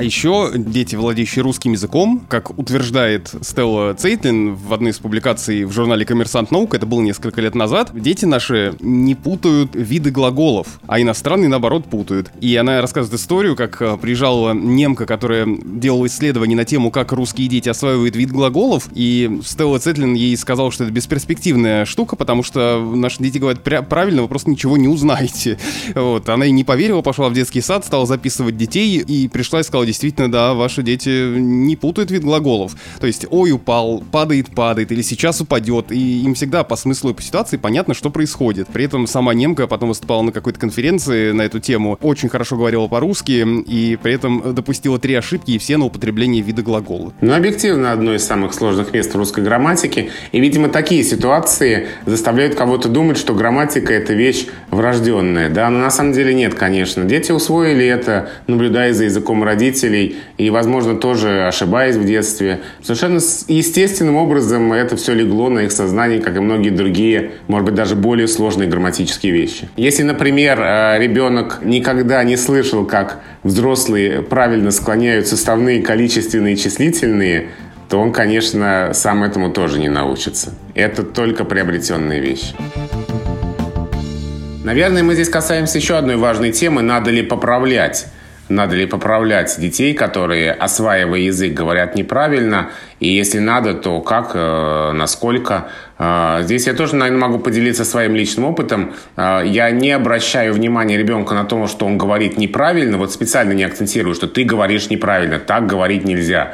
А 0.00 0.02
еще 0.02 0.50
дети, 0.54 0.96
владеющие 0.96 1.42
русским 1.42 1.72
языком, 1.72 2.24
как 2.26 2.58
утверждает 2.58 3.34
Стелла 3.42 3.92
Цейтлин 3.92 4.54
в 4.54 4.72
одной 4.72 4.92
из 4.92 4.98
публикаций 4.98 5.64
в 5.64 5.72
журнале 5.72 6.06
«Коммерсант 6.06 6.50
наук», 6.50 6.72
это 6.72 6.86
было 6.86 7.02
несколько 7.02 7.42
лет 7.42 7.54
назад, 7.54 7.90
дети 7.92 8.24
наши 8.24 8.74
не 8.80 9.14
путают 9.14 9.74
виды 9.74 10.10
глаголов, 10.10 10.80
а 10.86 11.02
иностранные, 11.02 11.50
наоборот, 11.50 11.84
путают. 11.84 12.30
И 12.40 12.56
она 12.56 12.80
рассказывает 12.80 13.20
историю, 13.20 13.56
как 13.56 13.82
э, 13.82 13.98
приезжала 13.98 14.54
немка, 14.54 15.04
которая 15.04 15.46
делала 15.46 16.06
исследование 16.06 16.56
на 16.56 16.64
тему, 16.64 16.90
как 16.90 17.12
русские 17.12 17.48
дети 17.48 17.68
осваивают 17.68 18.16
вид 18.16 18.32
глаголов, 18.32 18.88
и 18.94 19.40
Стелла 19.44 19.80
Цейтлин 19.80 20.14
ей 20.14 20.34
сказал, 20.38 20.70
что 20.70 20.84
это 20.84 20.94
бесперспективная 20.94 21.84
штука, 21.84 22.16
потому 22.16 22.42
что 22.42 22.80
наши 22.94 23.22
дети 23.22 23.36
говорят 23.36 23.62
правильно, 23.62 24.22
вы 24.22 24.28
просто 24.28 24.48
ничего 24.48 24.78
не 24.78 24.88
узнаете. 24.88 25.58
Вот. 25.94 26.28
Она 26.28 26.46
и 26.46 26.50
не 26.50 26.64
поверила, 26.64 27.02
пошла 27.02 27.28
в 27.28 27.34
детский 27.34 27.60
сад, 27.60 27.84
стала 27.84 28.06
записывать 28.06 28.56
детей, 28.56 28.98
и 29.00 29.28
пришла 29.28 29.60
и 29.60 29.62
сказала, 29.62 29.89
действительно, 29.90 30.30
да, 30.30 30.54
ваши 30.54 30.82
дети 30.82 31.36
не 31.36 31.76
путают 31.76 32.10
вид 32.10 32.22
глаголов. 32.22 32.76
То 33.00 33.06
есть 33.06 33.26
«ой, 33.30 33.50
упал», 33.52 34.02
«падает, 34.10 34.54
падает» 34.54 34.92
или 34.92 35.02
«сейчас 35.02 35.40
упадет», 35.40 35.90
и 35.90 36.22
им 36.22 36.34
всегда 36.34 36.62
по 36.64 36.76
смыслу 36.76 37.10
и 37.10 37.14
по 37.14 37.22
ситуации 37.22 37.56
понятно, 37.56 37.94
что 37.94 38.10
происходит. 38.10 38.68
При 38.68 38.84
этом 38.84 39.06
сама 39.06 39.34
немка 39.34 39.66
потом 39.66 39.88
выступала 39.88 40.22
на 40.22 40.32
какой-то 40.32 40.60
конференции 40.60 41.32
на 41.32 41.42
эту 41.42 41.58
тему, 41.58 41.98
очень 42.00 42.28
хорошо 42.28 42.56
говорила 42.56 42.86
по-русски, 42.86 43.44
и 43.66 43.98
при 44.00 44.14
этом 44.14 44.54
допустила 44.54 44.98
три 44.98 45.14
ошибки, 45.14 45.50
и 45.52 45.58
все 45.58 45.76
на 45.76 45.86
употребление 45.86 46.42
вида 46.42 46.62
глагола. 46.62 47.12
Ну, 47.20 47.34
объективно, 47.34 47.92
одно 47.92 48.14
из 48.14 48.24
самых 48.24 48.54
сложных 48.54 48.92
мест 48.92 49.14
русской 49.14 49.42
грамматике, 49.42 50.10
и, 50.30 50.40
видимо, 50.40 50.68
такие 50.68 51.02
ситуации 51.02 51.88
заставляют 52.06 52.54
кого-то 52.54 52.88
думать, 52.88 53.18
что 53.18 53.34
грамматика— 53.34 53.92
это 53.94 54.12
вещь 54.12 54.46
врожденная, 54.70 55.50
да, 55.50 55.68
но 55.70 55.80
на 55.80 55.90
самом 55.90 56.12
деле 56.12 56.32
нет, 56.32 56.54
конечно. 56.54 57.04
Дети 57.04 57.32
усвоили 57.32 57.84
это, 57.84 58.30
наблюдая 58.46 58.92
за 58.92 59.04
языком 59.04 59.42
родителей, 59.42 59.79
и, 59.86 60.50
возможно, 60.50 60.96
тоже 60.96 61.46
ошибаясь 61.46 61.96
в 61.96 62.04
детстве. 62.04 62.60
Совершенно 62.82 63.20
естественным 63.48 64.16
образом 64.16 64.72
это 64.72 64.96
все 64.96 65.14
легло 65.14 65.48
на 65.48 65.60
их 65.60 65.72
сознание, 65.72 66.20
как 66.20 66.36
и 66.36 66.40
многие 66.40 66.70
другие, 66.70 67.32
может 67.48 67.66
быть, 67.66 67.74
даже 67.74 67.96
более 67.96 68.28
сложные 68.28 68.68
грамматические 68.68 69.32
вещи. 69.32 69.68
Если, 69.76 70.02
например, 70.02 70.60
э, 70.60 70.98
ребенок 70.98 71.60
никогда 71.62 72.22
не 72.24 72.36
слышал, 72.36 72.84
как 72.84 73.20
взрослые 73.42 74.22
правильно 74.22 74.70
склоняют 74.70 75.26
составные 75.26 75.82
количественные 75.82 76.54
и 76.54 76.56
числительные, 76.56 77.48
то 77.88 77.98
он, 77.98 78.12
конечно, 78.12 78.90
сам 78.94 79.24
этому 79.24 79.50
тоже 79.50 79.80
не 79.80 79.88
научится. 79.88 80.54
Это 80.74 81.02
только 81.02 81.44
приобретенные 81.44 82.20
вещи. 82.20 82.54
Наверное, 84.62 85.02
мы 85.02 85.14
здесь 85.14 85.28
касаемся 85.28 85.78
еще 85.78 85.96
одной 85.96 86.16
важной 86.16 86.52
темы. 86.52 86.82
Надо 86.82 87.10
ли 87.10 87.22
поправлять 87.22 88.06
надо 88.50 88.76
ли 88.76 88.86
поправлять 88.86 89.58
детей, 89.58 89.94
которые, 89.94 90.52
осваивая 90.52 91.20
язык, 91.20 91.54
говорят 91.54 91.94
неправильно, 91.94 92.70
и 92.98 93.08
если 93.08 93.38
надо, 93.38 93.74
то 93.74 94.00
как, 94.00 94.32
э, 94.34 94.92
насколько. 94.92 95.68
Э, 95.98 96.40
здесь 96.42 96.66
я 96.66 96.74
тоже, 96.74 96.96
наверное, 96.96 97.20
могу 97.20 97.38
поделиться 97.38 97.84
своим 97.84 98.14
личным 98.14 98.44
опытом. 98.44 98.92
Э, 99.16 99.42
я 99.46 99.70
не 99.70 99.92
обращаю 99.92 100.52
внимания 100.52 100.98
ребенка 100.98 101.34
на 101.34 101.44
то, 101.44 101.66
что 101.66 101.86
он 101.86 101.96
говорит 101.96 102.36
неправильно, 102.36 102.98
вот 102.98 103.12
специально 103.12 103.52
не 103.52 103.64
акцентирую, 103.64 104.14
что 104.14 104.26
ты 104.26 104.44
говоришь 104.44 104.90
неправильно, 104.90 105.38
так 105.38 105.66
говорить 105.66 106.04
нельзя 106.04 106.52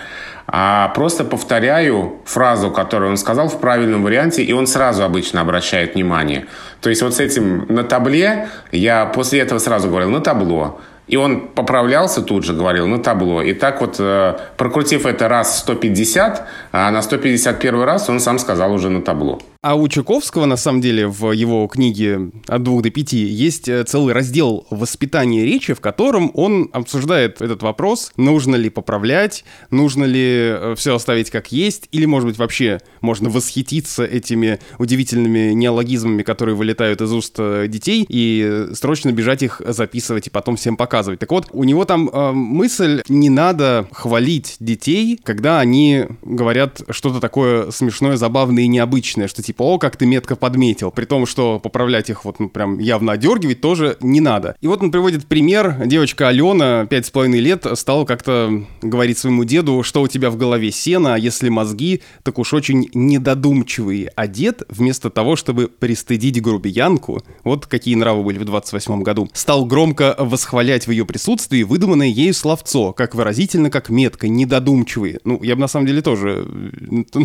а 0.48 0.88
просто 0.88 1.24
повторяю 1.24 2.20
фразу, 2.24 2.70
которую 2.70 3.11
он 3.11 3.16
сказал 3.16 3.48
в 3.48 3.59
правильном 3.59 4.02
варианте, 4.02 4.42
и 4.44 4.52
он 4.52 4.66
сразу 4.66 5.02
обычно 5.02 5.40
обращает 5.40 5.94
внимание. 5.94 6.46
То 6.80 6.88
есть 6.88 7.02
вот 7.02 7.14
с 7.14 7.20
этим 7.20 7.66
на 7.68 7.82
табле 7.82 8.48
я 8.70 9.06
после 9.06 9.40
этого 9.40 9.59
сразу 9.59 9.88
говорил 9.88 10.11
на 10.11 10.20
табло. 10.20 10.80
И 11.09 11.16
он 11.16 11.49
поправлялся 11.49 12.23
тут 12.23 12.45
же, 12.45 12.53
говорил, 12.53 12.87
на 12.87 12.99
табло. 12.99 13.42
И 13.42 13.55
так 13.55 13.81
вот, 13.81 13.97
э, 14.01 14.35
прокрутив 14.57 15.07
это 15.07 15.29
раз 15.29 15.59
150, 15.61 16.49
а 16.73 16.90
на 16.90 17.03
151 17.03 17.83
раз 17.83 18.09
он 18.09 18.21
сам 18.21 18.38
сказал 18.38 18.73
уже 18.73 18.90
на 18.90 19.03
табло. 19.03 19.38
А 19.62 19.75
у 19.75 19.88
Чуковского, 19.88 20.45
на 20.45 20.57
самом 20.57 20.81
деле, 20.81 21.07
в 21.07 21.33
его 21.33 21.66
книге 21.66 22.31
«От 22.47 22.62
двух 22.62 22.83
до 22.83 22.90
пяти» 22.90 23.27
есть 23.27 23.69
э, 23.69 23.85
целый 23.85 24.14
раздел 24.14 24.66
«Воспитание 24.71 25.45
речи», 25.45 25.75
в 25.75 25.81
котором 25.81 26.31
он 26.35 26.69
обсуждает 26.73 27.40
этот 27.40 27.62
вопрос, 27.62 28.12
нужно 28.16 28.57
ли 28.57 28.71
поправлять, 28.71 29.45
нужно 29.71 30.05
ли 30.05 30.25
э, 30.25 30.75
все 30.77 30.95
оставить 30.95 31.31
как 31.31 31.53
есть, 31.53 31.88
или, 31.90 32.05
может 32.05 32.29
быть, 32.29 32.38
вообще 32.38 32.81
можно 33.01 33.31
восхититься 33.31 34.05
этими 34.05 34.61
удивительными 34.79 35.53
неологизмами, 35.53 36.23
которые 36.23 36.55
вылетают 36.55 37.01
из 37.01 37.12
уст 37.12 37.35
э, 37.38 37.66
детей, 37.69 38.05
и 38.09 38.69
срочно 38.75 39.11
бежать 39.11 39.42
их 39.42 39.62
записывать 39.66 40.27
и 40.27 40.31
потом 40.31 40.57
всем 40.57 40.77
показывать. 40.77 41.19
Так 41.21 41.31
вот, 41.31 41.49
у 41.53 41.64
него 41.64 41.85
там 41.85 42.09
э, 42.09 42.33
мысль, 42.33 43.03
не 43.09 43.31
надо 43.31 43.88
хвалить 43.90 44.57
детей, 44.61 45.19
когда 45.25 45.61
они 45.61 46.07
говорят 46.23 46.83
что-то 46.90 47.21
такое 47.21 47.71
смешное, 47.71 48.16
забавное 48.16 48.64
и 48.64 48.69
необычное, 48.69 49.29
что 49.29 49.42
типа 49.46 49.62
о, 49.62 49.78
как 49.78 49.96
ты 49.96 50.06
метко 50.06 50.35
подметил, 50.35 50.90
при 50.90 51.04
том, 51.04 51.24
что 51.24 51.61
поправлять 51.61 52.11
их 52.11 52.24
вот 52.24 52.40
ну, 52.40 52.48
прям 52.48 52.78
явно 52.78 53.12
одергивать 53.12 53.61
тоже 53.61 53.96
не 54.00 54.20
надо. 54.20 54.56
И 54.61 54.66
вот 54.66 54.82
он 54.82 54.90
приводит 54.90 55.26
пример, 55.26 55.87
девочка 55.87 56.28
Алена, 56.28 56.87
пять 56.87 57.06
с 57.06 57.11
половиной 57.11 57.38
лет, 57.38 57.64
стала 57.74 58.04
как-то 58.04 58.64
говорить 58.82 59.18
своему 59.18 59.44
деду, 59.44 59.82
что 59.85 60.02
у 60.02 60.09
тебя 60.09 60.30
в 60.30 60.37
голове 60.37 60.72
сено, 60.72 61.14
а 61.14 61.18
если 61.18 61.48
мозги, 61.48 62.02
так 62.24 62.38
уж 62.38 62.52
очень 62.54 62.90
недодумчивые. 62.92 64.12
А 64.16 64.26
дед, 64.26 64.62
вместо 64.68 65.11
того, 65.11 65.37
чтобы 65.37 65.68
пристыдить 65.68 66.42
грубиянку, 66.42 67.22
вот 67.44 67.66
какие 67.66 67.94
нравы 67.94 68.24
были 68.24 68.38
в 68.38 68.44
28 68.44 69.02
году, 69.02 69.28
стал 69.32 69.64
громко 69.64 70.16
восхвалять 70.18 70.88
в 70.88 70.90
ее 70.90 71.06
присутствии 71.06 71.62
выдуманное 71.62 72.09
ею 72.09 72.35
словцо, 72.35 72.92
как 72.92 73.14
выразительно, 73.14 73.70
как 73.70 73.90
метко, 73.90 74.26
недодумчивые. 74.26 75.20
Ну, 75.22 75.40
я 75.42 75.54
бы 75.54 75.61
на 75.61 75.68
самом 75.68 75.87
деле 75.87 76.02
тоже 76.02 76.46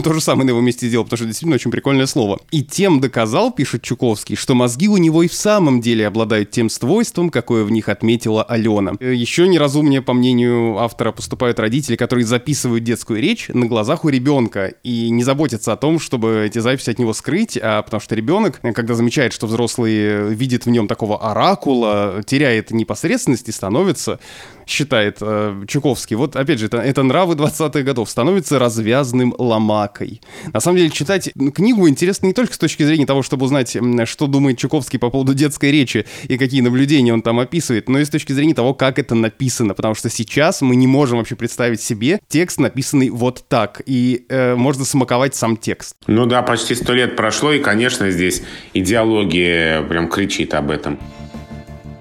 то 0.03 0.13
же 0.13 0.21
самое 0.21 0.45
на 0.45 0.49
его 0.51 0.61
месте 0.61 0.87
сделал, 0.87 1.05
потому 1.05 1.17
что 1.17 1.25
действительно 1.25 1.55
очень 1.55 1.71
прикольное 1.71 2.05
слово. 2.11 2.39
И 2.51 2.63
тем 2.63 2.99
доказал, 2.99 3.51
пишет 3.51 3.81
Чуковский, 3.81 4.35
что 4.35 4.53
мозги 4.53 4.87
у 4.87 4.97
него 4.97 5.23
и 5.23 5.27
в 5.27 5.33
самом 5.33 5.81
деле 5.81 6.05
обладают 6.05 6.51
тем 6.51 6.69
свойством, 6.69 7.29
какое 7.29 7.63
в 7.63 7.71
них 7.71 7.89
отметила 7.89 8.43
Алена. 8.43 8.93
Э, 8.99 9.13
Еще 9.13 9.47
неразумнее, 9.47 10.01
по 10.01 10.13
мнению 10.13 10.77
автора, 10.77 11.11
поступают 11.11 11.59
родители, 11.59 11.95
которые 11.95 12.25
записывают 12.25 12.83
детскую 12.83 13.21
речь 13.21 13.47
на 13.49 13.65
глазах 13.65 14.05
у 14.05 14.09
ребенка 14.09 14.73
и 14.83 15.09
не 15.09 15.23
заботятся 15.23 15.73
о 15.73 15.77
том, 15.77 15.99
чтобы 15.99 16.43
эти 16.45 16.59
записи 16.59 16.89
от 16.91 16.99
него 16.99 17.13
скрыть, 17.13 17.57
а 17.61 17.81
потому 17.81 18.01
что 18.01 18.15
ребенок, 18.15 18.59
э, 18.61 18.73
когда 18.73 18.93
замечает, 18.93 19.33
что 19.33 19.47
взрослый 19.47 20.33
видит 20.33 20.65
в 20.65 20.69
нем 20.69 20.87
такого 20.87 21.31
оракула, 21.31 22.21
теряет 22.25 22.71
непосредственность 22.71 23.47
и 23.47 23.51
становится 23.51 24.19
считает 24.65 25.17
э, 25.21 25.63
Чуковский, 25.67 26.15
вот 26.15 26.35
опять 26.35 26.59
же, 26.59 26.67
это, 26.67 26.77
это 26.77 27.03
нравы 27.03 27.35
20-х 27.35 27.81
годов, 27.81 28.09
становится 28.09 28.59
развязным 28.59 29.33
ломакой. 29.37 30.21
На 30.53 30.59
самом 30.59 30.77
деле, 30.77 30.89
читать 30.89 31.31
книгу 31.53 31.87
интересно 31.87 32.27
не 32.27 32.33
только 32.33 32.53
с 32.53 32.57
точки 32.57 32.83
зрения 32.83 33.05
того, 33.05 33.23
чтобы 33.23 33.45
узнать, 33.45 33.75
что 34.05 34.27
думает 34.27 34.57
Чуковский 34.57 34.99
по 34.99 35.09
поводу 35.09 35.33
детской 35.33 35.71
речи 35.71 36.05
и 36.23 36.37
какие 36.37 36.61
наблюдения 36.61 37.13
он 37.13 37.21
там 37.21 37.39
описывает, 37.39 37.89
но 37.89 37.99
и 37.99 38.05
с 38.05 38.09
точки 38.09 38.33
зрения 38.33 38.53
того, 38.53 38.73
как 38.73 38.99
это 38.99 39.15
написано, 39.15 39.73
потому 39.73 39.95
что 39.95 40.09
сейчас 40.09 40.61
мы 40.61 40.75
не 40.75 40.87
можем 40.87 41.17
вообще 41.17 41.35
представить 41.35 41.81
себе 41.81 42.19
текст, 42.27 42.59
написанный 42.59 43.09
вот 43.09 43.45
так, 43.47 43.81
и 43.85 44.25
э, 44.29 44.55
можно 44.55 44.85
смаковать 44.85 45.35
сам 45.35 45.57
текст. 45.57 45.95
Ну 46.07 46.25
да, 46.25 46.41
почти 46.41 46.75
сто 46.75 46.93
лет 46.93 47.15
прошло, 47.15 47.51
и, 47.51 47.59
конечно, 47.59 48.09
здесь 48.11 48.43
идеология 48.73 49.81
прям 49.83 50.07
кричит 50.09 50.53
об 50.53 50.71
этом. 50.71 50.99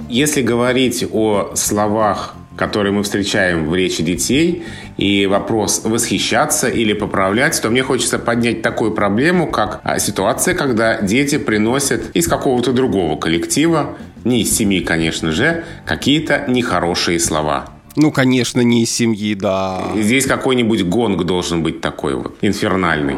Если 0.09 0.43
говорить 0.43 1.05
о 1.13 1.53
словах 1.55 2.35
которые 2.61 2.93
мы 2.93 3.03
встречаем 3.03 3.67
в 3.71 3.75
речи 3.75 4.03
детей, 4.03 4.65
и 4.99 5.25
вопрос 5.25 5.81
восхищаться 5.83 6.69
или 6.69 6.93
поправлять, 6.93 7.59
то 7.63 7.71
мне 7.71 7.83
хочется 7.83 8.19
поднять 8.19 8.61
такую 8.61 8.93
проблему, 8.93 9.51
как 9.51 9.81
а, 9.83 9.99
ситуация, 9.99 10.55
когда 10.55 11.01
дети 11.01 11.39
приносят 11.39 12.15
из 12.15 12.29
какого-то 12.29 12.75
другого 12.75 13.19
коллектива, 13.19 13.97
не 14.25 14.43
из 14.43 14.55
семьи, 14.55 14.81
конечно 14.81 15.33
же, 15.33 15.65
какие-то 15.87 16.45
нехорошие 16.49 17.19
слова. 17.19 17.71
Ну, 17.97 18.13
конечно, 18.13 18.61
не 18.61 18.83
из 18.83 18.91
семьи, 18.91 19.35
да. 19.35 19.81
Здесь 19.97 20.27
какой-нибудь 20.27 20.85
гонг 20.85 21.25
должен 21.25 21.63
быть 21.63 21.81
такой 21.81 22.15
вот, 22.15 22.37
инфернальный. 22.43 23.17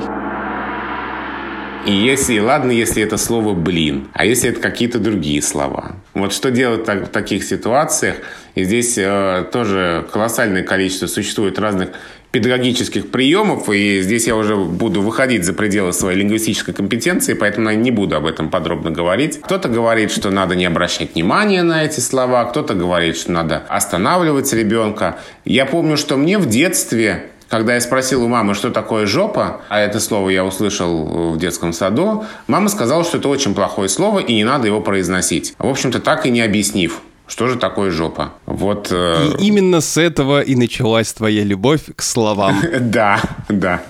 И 1.84 1.92
если, 1.92 2.38
ладно, 2.38 2.70
если 2.70 3.02
это 3.02 3.16
слово 3.16 3.54
«блин», 3.54 4.08
а 4.12 4.24
если 4.24 4.50
это 4.50 4.60
какие-то 4.60 5.00
другие 5.00 5.42
слова. 5.42 5.96
Вот 6.14 6.32
что 6.32 6.50
делать 6.50 6.84
так, 6.84 7.08
в 7.08 7.10
таких 7.10 7.42
ситуациях? 7.42 8.16
И 8.54 8.62
здесь 8.62 8.96
э, 8.98 9.44
тоже 9.52 10.06
колоссальное 10.12 10.62
количество 10.62 11.08
существует 11.08 11.58
разных 11.58 11.90
педагогических 12.30 13.10
приемов, 13.10 13.68
и 13.68 14.00
здесь 14.00 14.26
я 14.26 14.36
уже 14.36 14.56
буду 14.56 15.02
выходить 15.02 15.44
за 15.44 15.52
пределы 15.52 15.92
своей 15.92 16.18
лингвистической 16.18 16.72
компетенции, 16.72 17.34
поэтому 17.34 17.68
я 17.68 17.76
не 17.76 17.90
буду 17.90 18.16
об 18.16 18.26
этом 18.26 18.48
подробно 18.48 18.90
говорить. 18.90 19.40
Кто-то 19.42 19.68
говорит, 19.68 20.10
что 20.10 20.30
надо 20.30 20.54
не 20.54 20.64
обращать 20.64 21.14
внимания 21.14 21.62
на 21.62 21.84
эти 21.84 22.00
слова, 22.00 22.44
кто-то 22.44 22.74
говорит, 22.74 23.18
что 23.18 23.32
надо 23.32 23.58
останавливать 23.68 24.50
ребенка. 24.52 25.18
Я 25.44 25.66
помню, 25.66 25.98
что 25.98 26.16
мне 26.16 26.38
в 26.38 26.48
детстве 26.48 27.31
когда 27.52 27.74
я 27.74 27.82
спросил 27.82 28.24
у 28.24 28.28
мамы, 28.28 28.54
что 28.54 28.70
такое 28.70 29.04
жопа, 29.04 29.60
а 29.68 29.78
это 29.78 30.00
слово 30.00 30.30
я 30.30 30.42
услышал 30.42 31.32
в 31.34 31.38
детском 31.38 31.74
саду, 31.74 32.24
мама 32.46 32.70
сказала, 32.70 33.04
что 33.04 33.18
это 33.18 33.28
очень 33.28 33.54
плохое 33.54 33.90
слово 33.90 34.20
и 34.20 34.34
не 34.34 34.42
надо 34.42 34.68
его 34.68 34.80
произносить. 34.80 35.54
В 35.58 35.68
общем-то, 35.68 36.00
так 36.00 36.24
и 36.24 36.30
не 36.30 36.40
объяснив. 36.40 37.02
Что 37.26 37.48
же 37.48 37.56
такое 37.56 37.90
жопа? 37.90 38.32
Вот. 38.46 38.88
Э... 38.90 39.34
И 39.38 39.48
именно 39.48 39.82
с 39.82 39.98
этого 39.98 40.40
и 40.40 40.54
началась 40.54 41.12
твоя 41.12 41.44
любовь 41.44 41.82
к 41.94 42.00
словам. 42.00 42.56
Да, 42.80 43.20
да. 43.50 43.82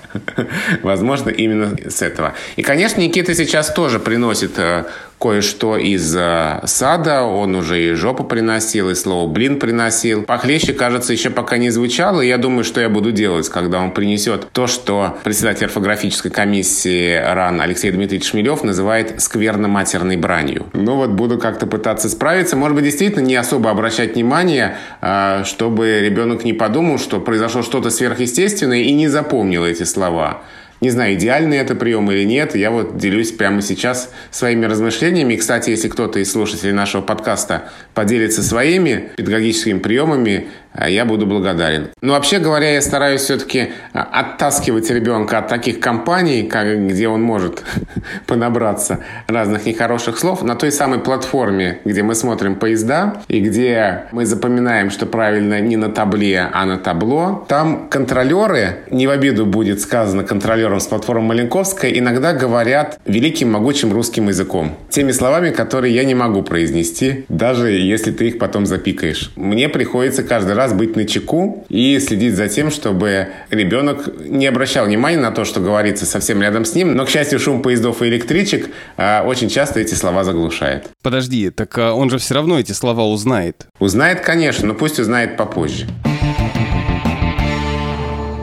Возможно, 0.81 1.29
именно 1.29 1.77
с 1.89 2.01
этого. 2.01 2.33
И, 2.57 2.63
конечно, 2.63 2.99
Никита 2.99 3.33
сейчас 3.33 3.73
тоже 3.73 3.99
приносит 3.99 4.59
э, 4.59 4.85
кое-что 5.23 5.77
из 5.77 6.13
э, 6.17 6.59
сада, 6.65 7.21
он 7.23 7.55
уже 7.55 7.81
и 7.81 7.93
жопу 7.93 8.25
приносил, 8.25 8.89
и 8.89 8.93
слово 8.93 9.29
«блин» 9.29 9.57
приносил. 9.57 10.23
Похлеще, 10.23 10.73
кажется, 10.73 11.13
еще 11.13 11.29
пока 11.29 11.57
не 11.57 11.69
звучало, 11.69 12.19
и 12.19 12.27
я 12.27 12.37
думаю, 12.37 12.65
что 12.65 12.81
я 12.81 12.89
буду 12.89 13.13
делать, 13.13 13.47
когда 13.47 13.79
он 13.79 13.91
принесет 13.91 14.49
то, 14.51 14.67
что 14.67 15.17
председатель 15.23 15.67
орфографической 15.67 16.29
комиссии 16.29 17.15
РАН 17.15 17.61
Алексей 17.61 17.91
Дмитриевич 17.91 18.31
Шмелев 18.31 18.65
называет 18.65 19.21
скверно-матерной 19.21 20.17
бранью. 20.17 20.65
Ну 20.73 20.97
вот 20.97 21.11
буду 21.11 21.37
как-то 21.37 21.67
пытаться 21.67 22.09
справиться. 22.09 22.57
Может 22.57 22.75
быть, 22.75 22.83
действительно 22.83 23.23
не 23.23 23.35
особо 23.35 23.71
обращать 23.71 24.15
внимание, 24.15 24.75
э, 25.01 25.43
чтобы 25.45 26.01
ребенок 26.01 26.43
не 26.43 26.51
подумал, 26.51 26.99
что 26.99 27.21
произошло 27.21 27.61
что-то 27.61 27.91
сверхъестественное 27.91 28.81
и 28.81 28.91
не 28.91 29.07
запомнил 29.07 29.63
эти 29.65 29.83
слова. 29.83 30.41
Не 30.83 30.89
знаю, 30.89 31.13
идеальный 31.13 31.59
это 31.59 31.75
прием 31.75 32.11
или 32.11 32.25
нет. 32.25 32.57
Я 32.57 32.69
вот 32.69 32.97
делюсь 32.97 33.31
прямо 33.31 33.61
сейчас 33.61 34.11
своими 34.31 34.65
размышлениями. 34.65 35.37
Кстати, 35.37 35.69
если 35.69 35.87
кто-то 35.87 36.19
из 36.19 36.29
слушателей 36.29 36.73
нашего 36.73 37.01
подкаста 37.01 37.69
поделится 37.93 38.43
своими 38.43 39.11
педагогическими 39.15 39.79
приемами, 39.79 40.47
я 40.89 41.05
буду 41.05 41.25
благодарен. 41.25 41.89
Но 42.01 42.13
вообще 42.13 42.39
говоря, 42.39 42.71
я 42.71 42.81
стараюсь 42.81 43.21
все-таки 43.21 43.69
а, 43.93 44.01
оттаскивать 44.01 44.89
ребенка 44.89 45.39
от 45.39 45.47
таких 45.47 45.79
компаний, 45.79 46.43
как, 46.43 46.87
где 46.87 47.07
он 47.07 47.21
может 47.21 47.63
понабраться 48.27 48.99
разных 49.27 49.65
нехороших 49.65 50.17
слов, 50.17 50.43
на 50.43 50.55
той 50.55 50.71
самой 50.71 50.99
платформе, 50.99 51.79
где 51.85 52.03
мы 52.03 52.15
смотрим 52.15 52.55
поезда, 52.55 53.21
и 53.27 53.39
где 53.39 54.03
мы 54.11 54.25
запоминаем, 54.25 54.89
что 54.89 55.05
правильно 55.05 55.59
не 55.61 55.77
на 55.77 55.89
табле, 55.89 56.49
а 56.51 56.65
на 56.65 56.77
табло. 56.77 57.45
Там 57.47 57.87
контролеры, 57.89 58.79
не 58.89 59.07
в 59.07 59.09
обиду 59.09 59.45
будет 59.45 59.81
сказано 59.81 60.23
контролерам 60.23 60.79
с 60.79 60.87
платформы 60.87 61.27
Маленковская, 61.27 61.91
иногда 61.91 62.33
говорят 62.33 62.99
великим 63.05 63.51
могучим 63.51 63.93
русским 63.93 64.27
языком. 64.27 64.75
Теми 64.89 65.11
словами, 65.11 65.51
которые 65.51 65.93
я 65.93 66.03
не 66.03 66.15
могу 66.15 66.41
произнести, 66.43 67.25
даже 67.29 67.71
если 67.71 68.11
ты 68.11 68.29
их 68.29 68.39
потом 68.39 68.65
запикаешь. 68.65 69.31
Мне 69.35 69.69
приходится 69.69 70.23
каждый 70.23 70.53
раз 70.53 70.62
раз 70.63 70.73
быть 70.73 70.95
на 70.95 71.05
чеку 71.05 71.65
и 71.67 71.99
следить 71.99 72.35
за 72.35 72.47
тем, 72.47 72.71
чтобы 72.71 73.27
ребенок 73.49 74.09
не 74.25 74.47
обращал 74.47 74.85
внимания 74.85 75.17
на 75.17 75.31
то, 75.31 75.43
что 75.43 75.59
говорится 75.59 76.05
совсем 76.05 76.41
рядом 76.41 76.63
с 76.63 76.73
ним. 76.73 76.95
Но, 76.95 77.05
к 77.05 77.09
счастью, 77.09 77.39
шум 77.39 77.61
поездов 77.61 78.01
и 78.01 78.07
электричек 78.07 78.69
а, 78.95 79.23
очень 79.25 79.49
часто 79.49 79.81
эти 79.81 79.93
слова 79.93 80.23
заглушает. 80.23 80.89
Подожди, 81.01 81.49
так 81.49 81.77
а 81.77 81.93
он 81.93 82.09
же 82.09 82.17
все 82.17 82.35
равно 82.35 82.59
эти 82.59 82.71
слова 82.71 83.03
узнает. 83.03 83.67
Узнает, 83.79 84.21
конечно, 84.21 84.67
но 84.69 84.73
пусть 84.73 84.99
узнает 84.99 85.35
попозже. 85.35 85.85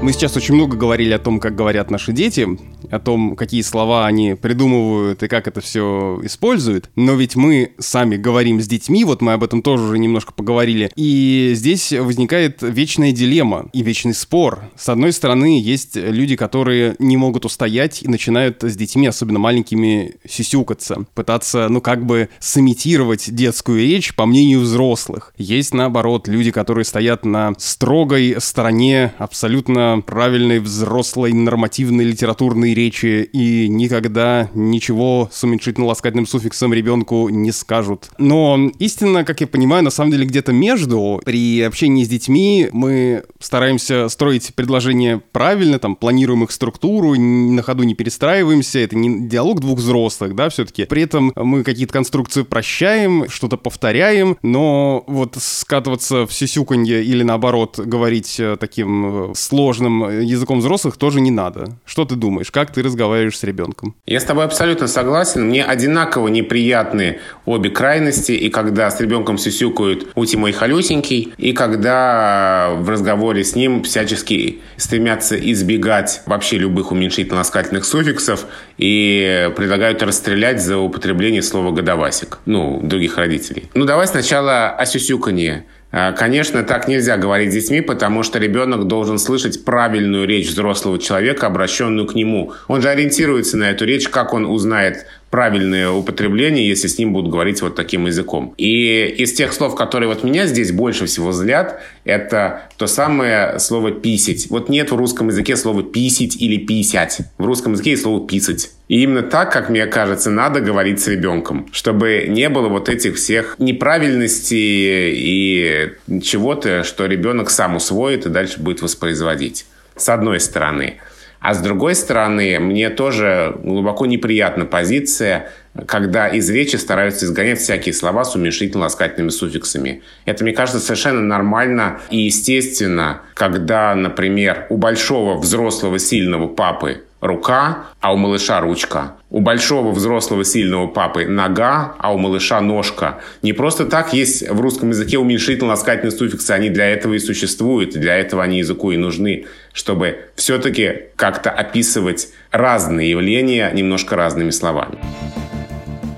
Мы 0.03 0.13
сейчас 0.13 0.37
очень 0.37 0.55
много 0.55 0.77
говорили 0.77 1.13
о 1.13 1.19
том, 1.19 1.41
как 1.41 1.55
говорят 1.55 1.91
наши 1.91 2.13
дети, 2.13 2.47
о 2.91 2.99
том, 2.99 3.37
какие 3.37 3.63
слова 3.63 4.07
они 4.07 4.35
придумывают 4.35 5.23
и 5.23 5.29
как 5.29 5.49
это 5.49 5.61
все 5.61 6.21
используют. 6.23 6.91
Но 6.97 7.15
ведь 7.15 7.37
мы 7.37 7.73
сами 7.79 8.17
говорим 8.17 8.61
с 8.61 8.67
детьми, 8.67 9.05
вот 9.05 9.23
мы 9.23 9.33
об 9.33 9.45
этом 9.45 9.63
тоже 9.63 9.85
уже 9.85 9.99
немножко 9.99 10.33
поговорили. 10.33 10.91
И 10.97 11.53
здесь 11.55 11.93
возникает 11.93 12.59
вечная 12.63 13.13
дилемма 13.13 13.69
и 13.73 13.83
вечный 13.83 14.15
спор. 14.15 14.65
С 14.77 14.89
одной 14.89 15.13
стороны, 15.13 15.61
есть 15.61 15.97
люди, 15.97 16.37
которые 16.37 16.97
не 16.99 17.17
могут 17.17 17.45
устоять 17.45 18.03
и 18.03 18.09
начинают 18.09 18.63
с 18.63 18.77
детьми, 18.77 19.07
особенно 19.07 19.39
маленькими, 19.39 20.17
сисюкаться, 20.29 21.05
пытаться, 21.15 21.69
ну, 21.69 21.81
как 21.81 22.05
бы 22.05 22.29
сымитировать 22.39 23.35
детскую 23.35 23.81
речь 23.81 24.15
по 24.15 24.27
мнению 24.27 24.61
взрослых. 24.61 25.33
Есть, 25.37 25.75
наоборот, 25.75 26.29
люди, 26.29 26.51
которые 26.51 26.85
стоят 26.85 27.25
на 27.25 27.53
строгой 27.59 28.37
стороне 28.39 29.13
абсолютно 29.19 30.03
правильной 30.07 30.61
взрослой 30.61 31.33
нормативной 31.33 32.05
литературной 32.05 32.70
речи 32.75 33.29
и 33.33 33.69
никогда 33.69 34.51
ничего 34.55 35.29
с 35.33 35.45
уменьшительно-ласкательным 35.45 36.27
суффиксом 36.27 36.73
ребенку 36.73 37.29
не 37.29 37.53
скажут. 37.53 38.11
Но 38.19 38.71
истина, 38.79 39.25
как 39.25 39.41
я 39.41 39.47
понимаю, 39.47 39.83
на 39.85 39.91
самом 39.91 40.13
деле 40.13 40.27
где-то 40.27 40.53
между. 40.53 41.21
При 41.25 41.63
общении 41.63 42.05
с 42.05 42.09
детьми 42.09 42.69
мы 42.73 43.25
стараемся 43.39 44.09
строить 44.09 44.55
предложения 44.55 45.23
правильно, 45.33 45.79
там, 45.79 45.97
планируем 45.97 46.45
их 46.45 46.51
структуру, 46.51 47.15
на 47.15 47.63
ходу 47.63 47.83
не 47.83 47.95
перестраиваемся, 47.95 48.79
это 48.79 48.97
не 48.97 49.29
диалог 49.29 49.61
двух 49.61 49.79
взрослых, 49.79 50.35
да, 50.35 50.49
все-таки. 50.49 50.85
При 50.85 51.03
этом 51.03 51.33
мы 51.37 51.65
какие-то 51.65 51.93
конструкции 51.93 52.43
прощаем, 52.43 53.29
что-то 53.29 53.57
повторяем, 53.57 54.37
но 54.43 55.05
вот 55.07 55.37
скатываться 55.39 56.27
в 56.27 56.33
сисюканье 56.33 57.05
или 57.05 57.23
наоборот 57.23 57.79
говорить 57.79 58.39
э, 58.39 58.57
таким 58.59 59.31
э, 59.31 59.35
сложным 59.35 59.71
сложным 59.71 60.21
языком 60.21 60.61
взрослых 60.61 60.97
тоже 60.97 61.21
не 61.21 61.31
надо. 61.31 61.79
Что 61.85 62.05
ты 62.05 62.17
думаешь? 62.17 62.51
Как 62.61 62.73
ты 62.73 62.83
разговариваешь 62.83 63.39
с 63.39 63.43
ребенком? 63.43 63.97
Я 64.05 64.21
с 64.21 64.25
тобой 64.25 64.45
абсолютно 64.45 64.87
согласен. 64.87 65.47
Мне 65.47 65.65
одинаково 65.65 66.29
неприятны 66.29 67.19
обе 67.47 67.71
крайности. 67.71 68.33
И 68.33 68.51
когда 68.51 68.91
с 68.91 69.01
ребенком 69.01 69.39
сюсюкают 69.39 70.09
«ути 70.15 70.37
мой 70.37 70.53
халюсенький», 70.53 71.33
и 71.39 71.55
когда 71.55 72.73
в 72.75 72.91
разговоре 72.91 73.45
с 73.45 73.57
ним 73.57 73.83
всячески 73.83 74.61
стремятся 74.77 75.37
избегать 75.37 76.21
вообще 76.27 76.59
любых 76.59 76.93
уменьшительно-ласкательных 76.93 77.87
суффиксов 77.87 78.45
и 78.77 79.51
предлагают 79.57 80.03
расстрелять 80.03 80.63
за 80.63 80.77
употребление 80.77 81.41
слова 81.41 81.71
«годовасик», 81.71 82.41
ну, 82.45 82.79
других 82.83 83.17
родителей. 83.17 83.71
Ну, 83.73 83.87
давай 83.87 84.07
сначала 84.07 84.69
о 84.69 84.85
сюсюканье. 84.85 85.65
А, 85.93 86.13
конечно, 86.13 86.63
так 86.63 86.87
нельзя 86.87 87.17
говорить 87.17 87.51
с 87.51 87.55
детьми, 87.55 87.81
потому 87.81 88.23
что 88.23 88.39
ребенок 88.39 88.87
должен 88.87 89.19
слышать 89.19 89.65
правильную 89.65 90.27
речь 90.27 90.49
взрослого 90.49 90.99
человека, 90.99 91.47
обращенную 91.47 92.07
к 92.07 92.15
нему. 92.15 92.53
Он 92.69 92.81
же 92.81 92.89
ориентируется 92.89 93.57
на 93.57 93.71
эту 93.71 93.85
речь, 93.85 94.09
как 94.09 94.33
он 94.33 94.47
узнает 94.47 95.07
правильное 95.31 95.91
употребление, 95.91 96.69
если 96.69 96.89
с 96.89 96.99
ним 96.99 97.13
будут 97.13 97.31
говорить 97.31 97.63
вот 97.63 97.77
таким 97.77 98.07
языком. 98.07 98.53
И 98.57 99.05
из 99.19 99.33
тех 99.33 99.53
слов, 99.53 99.77
которые 99.77 100.09
вот 100.09 100.25
меня 100.25 100.47
здесь 100.47 100.73
больше 100.73 101.07
всего 101.07 101.33
злят, 101.33 101.81
это 102.05 102.63
то 102.77 102.87
самое 102.87 103.59
слово 103.61 103.93
«писить». 103.93 104.49
Вот 104.51 104.69
нет 104.69 104.91
в 104.91 104.97
русском 104.97 105.29
языке 105.29 105.57
слова 105.57 105.83
«писить» 105.83 106.41
или 106.41 106.57
«писять». 106.57 107.21
В 107.39 107.45
русском 107.45 107.73
языке 107.73 107.91
есть 107.91 108.03
слово 108.03 108.27
«писать». 108.27 108.71
И 108.89 109.03
именно 109.05 109.23
так, 109.23 109.53
как 109.53 109.71
мне 109.71 109.87
кажется, 109.87 110.31
надо 110.31 110.61
говорить 110.61 111.01
с 111.01 111.07
ребенком, 111.07 111.69
чтобы 111.71 112.25
не 112.29 112.49
было 112.49 112.69
вот 112.69 112.89
этих 112.89 113.15
всех 113.17 113.55
неправильностей 113.61 115.13
и 115.15 115.93
чего-то, 116.23 116.83
что 116.83 117.07
ребенок 117.07 117.51
сам 117.51 117.77
усвоит 117.77 118.27
и 118.27 118.31
дальше 118.31 118.59
будет 118.59 118.83
воспроизводить. 118.83 119.67
С 119.95 120.09
одной 120.09 120.41
стороны. 120.41 120.97
А 121.41 121.55
с 121.55 121.61
другой 121.61 121.95
стороны, 121.95 122.59
мне 122.61 122.91
тоже 122.91 123.57
глубоко 123.63 124.05
неприятна 124.05 124.67
позиция, 124.67 125.51
когда 125.87 126.29
из 126.29 126.51
речи 126.51 126.77
стараются 126.77 127.25
изгонять 127.25 127.59
всякие 127.59 127.95
слова 127.95 128.25
с 128.25 128.37
уменьшительно-ласкательными 128.37 129.31
суффиксами. 129.31 130.03
Это, 130.27 130.45
мне 130.45 130.53
кажется, 130.53 130.81
совершенно 130.81 131.23
нормально 131.23 132.01
и 132.11 132.19
естественно, 132.19 133.23
когда, 133.35 133.95
например, 133.95 134.67
у 134.69 134.77
большого 134.77 135.39
взрослого 135.39 135.99
сильного 135.99 136.47
папы 136.47 137.05
рука, 137.21 137.87
а 138.01 138.13
у 138.13 138.17
малыша 138.17 138.61
ручка. 138.61 139.17
У 139.31 139.41
большого 139.41 139.93
взрослого 139.93 140.45
сильного 140.45 140.87
папы 140.87 141.27
нога, 141.27 141.95
а 141.99 142.13
у 142.13 142.19
малыша 142.19 142.61
ножка. 142.61 143.21
Не 143.43 143.53
просто 143.53 143.87
так 143.87 144.13
есть 144.13 144.49
в 144.49 144.61
русском 144.61 144.91
языке 144.91 145.19
уменьшительно-ласкательные 145.19 146.11
суффиксы. 146.11 146.51
Они 146.51 146.69
для 146.69 146.89
этого 146.89 147.15
и 147.15 147.19
существуют. 147.19 147.93
Для 147.93 148.17
этого 148.17 148.43
они 148.43 148.59
языку 148.59 148.91
и 148.91 148.97
нужны. 148.97 149.47
Чтобы 149.73 150.19
все-таки 150.35 151.11
как-то 151.17 151.51
описывать 151.51 152.29
разные 152.51 153.11
явления 153.11 153.71
немножко 153.73 154.17
разными 154.17 154.51
словами. 154.51 154.99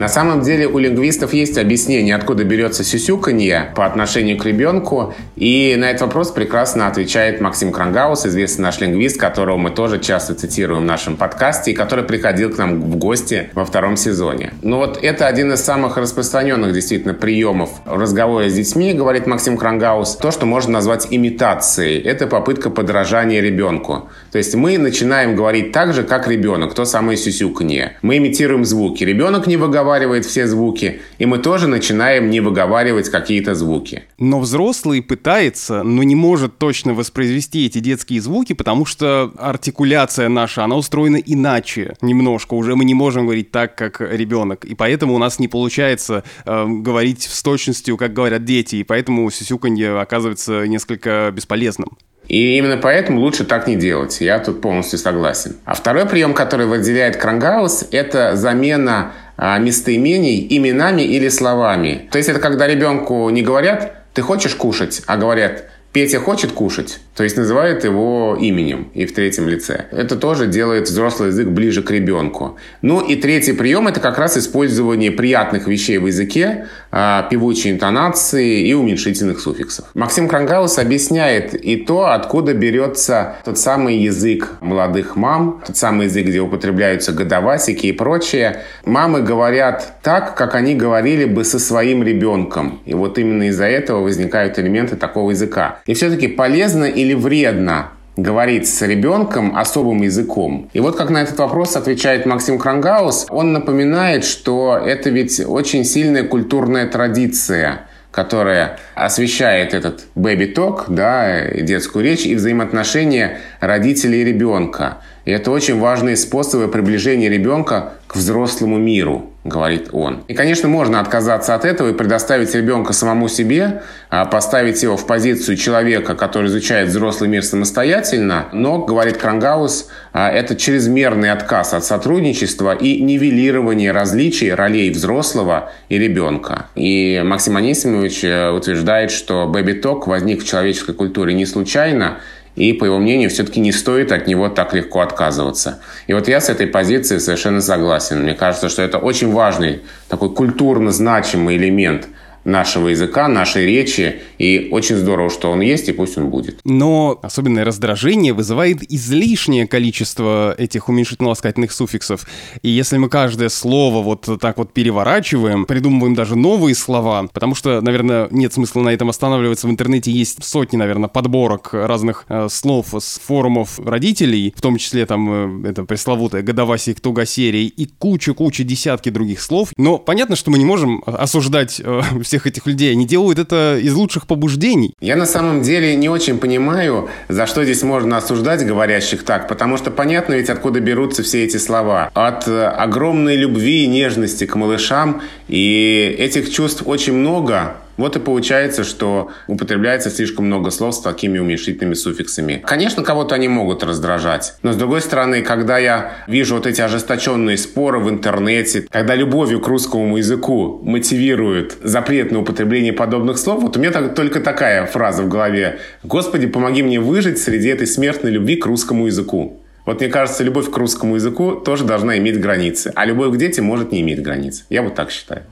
На 0.02 0.08
самом 0.08 0.40
деле 0.40 0.66
у 0.66 0.78
лингвистов 0.78 1.32
есть 1.32 1.56
объяснение, 1.56 2.16
откуда 2.16 2.42
берется 2.42 2.82
сюсюканье 2.82 3.70
по 3.76 3.86
отношению 3.86 4.36
к 4.36 4.44
ребенку. 4.44 5.14
И 5.36 5.76
на 5.78 5.90
этот 5.90 6.02
вопрос 6.02 6.32
прекрасно 6.32 6.88
отвечает 6.88 7.40
Максим 7.40 7.70
Крангаус, 7.70 8.26
известный 8.26 8.62
наш 8.62 8.80
лингвист, 8.80 9.16
которого 9.16 9.58
мы 9.58 9.70
тоже 9.70 10.00
часто 10.00 10.34
цитируем 10.34 10.82
в 10.82 10.86
нашем 10.86 11.16
подкасте, 11.16 11.70
и 11.70 11.74
который 11.74 12.02
приходил 12.02 12.52
к 12.52 12.58
нам 12.58 12.80
в 12.80 12.96
гости 12.96 13.50
во 13.54 13.64
втором 13.64 13.96
сезоне. 13.96 14.54
Но 14.60 14.78
вот 14.78 14.98
это 15.00 15.28
один 15.28 15.52
из 15.52 15.60
самых 15.60 15.96
распространенных 15.96 16.72
действительно 16.72 17.14
приемов 17.14 17.70
в 17.84 17.96
разговоре 17.96 18.50
с 18.50 18.54
детьми, 18.54 18.94
говорит 18.94 19.28
Максим 19.28 19.56
Крангаус, 19.56 20.16
то, 20.16 20.32
что 20.32 20.46
можно 20.46 20.72
назвать 20.72 21.06
имитацией. 21.10 22.00
Это 22.00 22.26
попытка 22.26 22.70
подражания 22.70 23.40
ребенку. 23.40 24.08
То 24.32 24.38
есть 24.38 24.54
мы 24.54 24.78
начинаем 24.78 25.36
говорить 25.36 25.72
так 25.72 25.92
же, 25.92 26.04
как 26.04 26.26
ребенок, 26.26 26.72
то 26.74 26.86
самое 26.86 27.18
сюсюканье. 27.18 27.98
Мы 28.00 28.16
имитируем 28.16 28.64
звуки. 28.64 29.04
Ребенок 29.04 29.46
не 29.46 29.58
выговаривает 29.58 30.24
все 30.24 30.46
звуки, 30.46 31.02
и 31.18 31.26
мы 31.26 31.38
тоже 31.38 31.68
начинаем 31.68 32.30
не 32.30 32.40
выговаривать 32.40 33.10
какие-то 33.10 33.54
звуки. 33.54 34.04
Но 34.18 34.40
взрослый 34.40 35.02
пытается, 35.02 35.82
но 35.82 36.02
не 36.02 36.14
может 36.14 36.56
точно 36.56 36.94
воспроизвести 36.94 37.66
эти 37.66 37.80
детские 37.80 38.22
звуки, 38.22 38.54
потому 38.54 38.86
что 38.86 39.30
артикуляция 39.36 40.30
наша, 40.30 40.64
она 40.64 40.76
устроена 40.76 41.16
иначе 41.18 41.94
немножко. 42.00 42.54
Уже 42.54 42.74
мы 42.74 42.86
не 42.86 42.94
можем 42.94 43.26
говорить 43.26 43.50
так, 43.50 43.74
как 43.74 44.00
ребенок. 44.00 44.64
И 44.64 44.74
поэтому 44.74 45.14
у 45.14 45.18
нас 45.18 45.38
не 45.38 45.48
получается 45.48 46.24
э, 46.46 46.66
говорить 46.66 47.24
с 47.24 47.42
точностью, 47.42 47.98
как 47.98 48.14
говорят 48.14 48.46
дети. 48.46 48.76
И 48.76 48.82
поэтому 48.82 49.30
сюсюканье 49.30 50.00
оказывается 50.00 50.66
несколько 50.66 51.30
бесполезным. 51.34 51.98
И 52.28 52.56
именно 52.56 52.76
поэтому 52.76 53.20
лучше 53.20 53.44
так 53.44 53.66
не 53.66 53.76
делать. 53.76 54.20
Я 54.24 54.38
тут 54.38 54.61
полностью 54.61 54.98
согласен. 54.98 55.56
А 55.64 55.74
второй 55.74 56.06
прием, 56.06 56.35
который 56.35 56.66
выделяет 56.66 57.16
Крангаус, 57.16 57.85
это 57.90 58.37
замена 58.37 59.12
а, 59.37 59.58
местоимений 59.58 60.46
именами 60.50 61.02
или 61.02 61.28
словами. 61.28 62.08
То 62.11 62.18
есть 62.18 62.28
это 62.28 62.40
когда 62.40 62.66
ребенку 62.66 63.28
не 63.30 63.42
говорят 63.42 63.94
«ты 64.14 64.22
хочешь 64.22 64.54
кушать?», 64.54 65.02
а 65.06 65.16
говорят 65.16 65.64
Петя 65.92 66.20
хочет 66.20 66.52
кушать, 66.52 67.00
то 67.14 67.22
есть 67.22 67.37
называют 67.37 67.85
его 67.85 68.35
именем 68.40 68.88
и 68.94 69.05
в 69.05 69.12
третьем 69.12 69.46
лице. 69.46 69.85
Это 69.90 70.16
тоже 70.16 70.46
делает 70.46 70.88
взрослый 70.88 71.28
язык 71.28 71.48
ближе 71.48 71.83
к 71.83 71.90
ребенку. 71.90 72.57
Ну 72.81 73.00
и 73.00 73.14
третий 73.14 73.52
прием– 73.52 73.87
это 73.88 74.00
как 74.00 74.16
раз 74.16 74.38
использование 74.38 75.11
приятных 75.11 75.68
вещей 75.68 75.98
в 75.98 76.07
языке, 76.07 76.68
а, 76.90 77.28
певучей 77.31 77.72
интонации 77.72 78.66
и 78.66 78.72
уменьшительных 78.72 79.38
суффиксов. 79.38 79.85
Максим 79.92 80.28
Крангаус 80.28 80.78
объясняет 80.78 81.54
и 81.54 81.77
то, 81.77 82.06
откуда 82.06 82.54
берется 82.54 83.37
тот 83.44 83.58
самый 83.58 83.98
язык 83.98 84.52
молодых 84.62 85.14
мам, 85.14 85.62
тот 85.66 85.77
самый 85.77 86.06
язык, 86.06 86.27
где 86.27 86.40
употребляются 86.40 87.12
годовасики 87.12 87.88
и 87.88 87.92
прочее. 87.92 88.62
Мамы 88.87 89.21
говорят 89.21 89.96
так, 90.02 90.37
как 90.37 90.54
они 90.54 90.75
говорили 90.75 91.27
бы 91.27 91.44
со 91.44 91.58
своим 91.58 92.02
ребенком. 92.02 92.81
И 92.87 92.94
вот 92.94 93.19
именно 93.19 93.48
из-за 93.48 93.66
этого 93.66 94.00
возникают 94.00 94.58
элементы 94.58 94.96
такого 94.96 95.33
языка. 95.33 95.81
И 95.87 95.94
все-таки 95.94 96.28
полезно 96.28 96.85
или 96.85 97.14
вредно 97.14 97.90
говорить 98.16 98.68
с 98.68 98.83
ребенком 98.83 99.56
особым 99.56 100.02
языком. 100.02 100.68
И 100.72 100.80
вот 100.80 100.96
как 100.96 101.10
на 101.10 101.22
этот 101.22 101.38
вопрос 101.38 101.76
отвечает 101.76 102.26
Максим 102.26 102.58
Крангаус, 102.58 103.26
он 103.30 103.52
напоминает, 103.52 104.24
что 104.24 104.76
это 104.76 105.10
ведь 105.10 105.40
очень 105.40 105.85
сильная 105.85 106.24
культурная 106.24 106.87
традиция, 106.87 107.87
которая 108.10 108.78
освещает 108.94 109.72
этот 109.72 110.04
бэби-ток, 110.14 110.85
да, 110.88 111.48
детскую 111.48 112.04
речь 112.04 112.26
и 112.26 112.35
взаимоотношения 112.35 113.38
родителей 113.60 114.20
и 114.20 114.24
ребенка. 114.24 114.98
И 115.24 115.30
это 115.30 115.50
очень 115.50 115.78
важные 115.78 116.16
способы 116.16 116.68
приближения 116.68 117.30
ребенка 117.30 117.94
к 118.06 118.16
взрослому 118.16 118.76
миру, 118.76 119.31
говорит 119.44 119.88
он. 119.92 120.22
И, 120.28 120.34
конечно, 120.34 120.68
можно 120.68 121.00
отказаться 121.00 121.54
от 121.54 121.64
этого 121.64 121.90
и 121.90 121.92
предоставить 121.92 122.54
ребенка 122.54 122.92
самому 122.92 123.28
себе, 123.28 123.82
а, 124.08 124.24
поставить 124.24 124.82
его 124.82 124.96
в 124.96 125.06
позицию 125.06 125.56
человека, 125.56 126.14
который 126.14 126.46
изучает 126.46 126.88
взрослый 126.88 127.28
мир 127.28 127.42
самостоятельно, 127.42 128.46
но, 128.52 128.78
говорит 128.78 129.16
Крангаус, 129.16 129.88
а, 130.12 130.30
это 130.30 130.54
чрезмерный 130.54 131.32
отказ 131.32 131.74
от 131.74 131.84
сотрудничества 131.84 132.74
и 132.74 133.00
нивелирование 133.02 133.90
различий 133.90 134.54
ролей 134.54 134.90
взрослого 134.90 135.72
и 135.88 135.98
ребенка. 135.98 136.66
И 136.76 137.20
Максим 137.24 137.56
Анисимович 137.56 138.24
э, 138.24 138.50
утверждает, 138.50 139.10
что 139.10 139.46
бэби-ток 139.46 140.06
возник 140.06 140.42
в 140.42 140.46
человеческой 140.46 140.94
культуре 140.94 141.34
не 141.34 141.46
случайно, 141.46 142.18
и, 142.57 142.73
по 142.73 142.85
его 142.85 142.98
мнению, 142.98 143.31
все-таки 143.31 143.61
не 143.61 143.73
стоит 143.73 144.13
от 144.13 144.27
него 144.27 144.48
так 144.48 144.75
легко 144.75 145.00
отказываться. 145.00 145.81
И 146.07 146.13
вот 146.13 146.29
я 146.29 146.40
с 146.40 146.48
этой 146.48 146.67
позиции 146.67 147.19
совершенно 147.19 147.61
согласен. 147.61 148.23
Мне 148.23 148.35
кажется, 148.35 148.69
что 148.69 148.83
это 148.83 148.98
очень 148.98 149.33
важный, 149.33 149.83
такой 150.09 150.35
культурно 150.35 150.92
значимый 150.92 151.57
элемент– 151.57 152.09
нашего 152.44 152.88
языка, 152.88 153.28
нашей 153.28 153.66
речи, 153.66 154.20
и 154.38 154.68
очень 154.70 154.96
здорово, 154.96 155.30
что 155.30 155.50
он 155.50 155.60
есть, 155.60 155.88
и 155.88 155.92
пусть 155.92 156.18
он 156.18 156.30
будет. 156.30 156.60
Но 156.64 157.18
особенное 157.22 157.64
раздражение 157.64 158.32
вызывает 158.32 158.82
излишнее 158.90 159.66
количество 159.66 160.54
этих 160.58 160.88
уменьшительно-ласкательных 160.88 161.72
суффиксов. 161.72 162.26
И 162.62 162.68
если 162.68 162.98
мы 162.98 163.08
каждое 163.08 163.48
слово 163.48 164.02
вот 164.02 164.28
так 164.40 164.58
вот 164.58 164.72
переворачиваем, 164.72 165.64
придумываем 165.64 166.14
даже 166.14 166.36
новые 166.36 166.74
слова, 166.74 167.28
потому 167.32 167.54
что, 167.54 167.80
наверное, 167.80 168.28
нет 168.30 168.52
смысла 168.52 168.82
на 168.82 168.90
этом 168.90 169.08
останавливаться. 169.10 169.66
В 169.66 169.70
интернете 169.70 170.10
есть 170.10 170.42
сотни, 170.44 170.76
наверное, 170.76 171.08
подборок 171.08 171.72
разных 171.72 172.24
э, 172.28 172.48
слов 172.50 172.94
с 172.98 173.20
форумов 173.20 173.78
родителей, 173.78 174.52
в 174.56 174.60
том 174.60 174.76
числе 174.78 175.06
там 175.06 175.64
э, 175.64 175.70
это 175.70 175.84
пресловутая 175.84 176.42
годовасик 176.42 177.00
туга 177.00 177.24
серии 177.26 177.66
и 177.66 177.86
куча-куча 177.86 178.64
десятки 178.64 179.10
других 179.10 179.40
слов. 179.40 179.70
Но 179.76 179.98
понятно, 179.98 180.36
что 180.36 180.50
мы 180.50 180.58
не 180.58 180.64
можем 180.64 181.02
осуждать 181.06 181.80
э, 181.82 182.00
всех 182.33 182.46
этих 182.46 182.66
людей. 182.66 182.92
Они 182.92 183.06
делают 183.06 183.38
это 183.38 183.78
из 183.78 183.92
лучших 183.92 184.26
побуждений. 184.26 184.94
Я 185.02 185.16
на 185.16 185.26
самом 185.26 185.60
деле 185.60 185.94
не 185.94 186.08
очень 186.08 186.38
понимаю, 186.38 187.10
за 187.28 187.46
что 187.46 187.62
здесь 187.62 187.83
можно 187.83 188.16
осуждать 188.16 188.64
говорящих 188.64 189.22
так, 189.22 189.48
потому 189.48 189.76
что 189.76 189.90
понятно 189.90 190.33
ведь, 190.35 190.48
откуда 190.48 190.80
берутся 190.80 191.22
все 191.22 191.44
эти 191.44 191.58
слова. 191.58 192.10
От 192.14 192.48
э, 192.48 192.64
огромной 192.64 193.37
любви 193.37 193.85
и 193.85 193.87
нежности 193.87 194.46
к 194.46 194.56
малышам, 194.56 195.20
и 195.48 196.16
этих 196.18 196.50
чувств 196.50 196.85
очень 196.87 197.12
много, 197.12 197.76
вот 197.96 198.16
и 198.16 198.20
получается, 198.20 198.84
что 198.84 199.30
употребляется 199.46 200.10
слишком 200.10 200.46
много 200.46 200.70
слов 200.70 200.94
с 200.94 201.00
такими 201.00 201.38
уменьшительными 201.38 201.94
суффиксами. 201.94 202.62
Конечно, 202.64 203.02
кого-то 203.02 203.34
они 203.34 203.48
могут 203.48 203.84
раздражать. 203.84 204.54
Но 204.62 204.72
с 204.72 204.76
другой 204.76 205.00
стороны, 205.00 205.42
когда 205.42 205.78
я 205.78 206.12
вижу 206.26 206.56
вот 206.56 206.66
эти 206.66 206.80
ожесточенные 206.80 207.58
споры 207.58 207.98
в 207.98 208.08
интернете, 208.08 208.86
когда 208.90 209.14
любовью 209.14 209.60
к 209.60 209.68
русскому 209.68 210.16
языку 210.16 210.80
мотивирует 210.82 211.76
запрет 211.82 212.32
на 212.32 212.40
употребление 212.40 212.92
подобных 212.92 213.38
слов, 213.38 213.62
вот 213.62 213.76
у 213.76 213.80
меня 213.80 213.90
так, 213.90 214.14
только 214.14 214.40
такая 214.40 214.86
фраза 214.86 215.22
в 215.22 215.28
голове. 215.28 215.78
«Господи, 216.02 216.46
помоги 216.46 216.82
мне 216.82 217.00
выжить 217.00 217.38
среди 217.38 217.68
этой 217.68 217.86
смертной 217.86 218.32
любви 218.32 218.56
к 218.56 218.66
русскому 218.66 219.06
языку». 219.06 219.58
Вот 219.84 220.00
мне 220.00 220.08
кажется, 220.08 220.44
любовь 220.44 220.70
к 220.70 220.76
русскому 220.76 221.16
языку 221.16 221.56
тоже 221.56 221.84
должна 221.84 222.16
иметь 222.18 222.40
границы, 222.40 222.92
а 222.94 223.04
любовь 223.04 223.34
к 223.34 223.36
детям 223.36 223.64
может 223.64 223.90
не 223.90 224.00
иметь 224.00 224.22
границ. 224.22 224.64
Я 224.70 224.82
вот 224.82 224.94
так 224.94 225.10
считаю. 225.10 225.42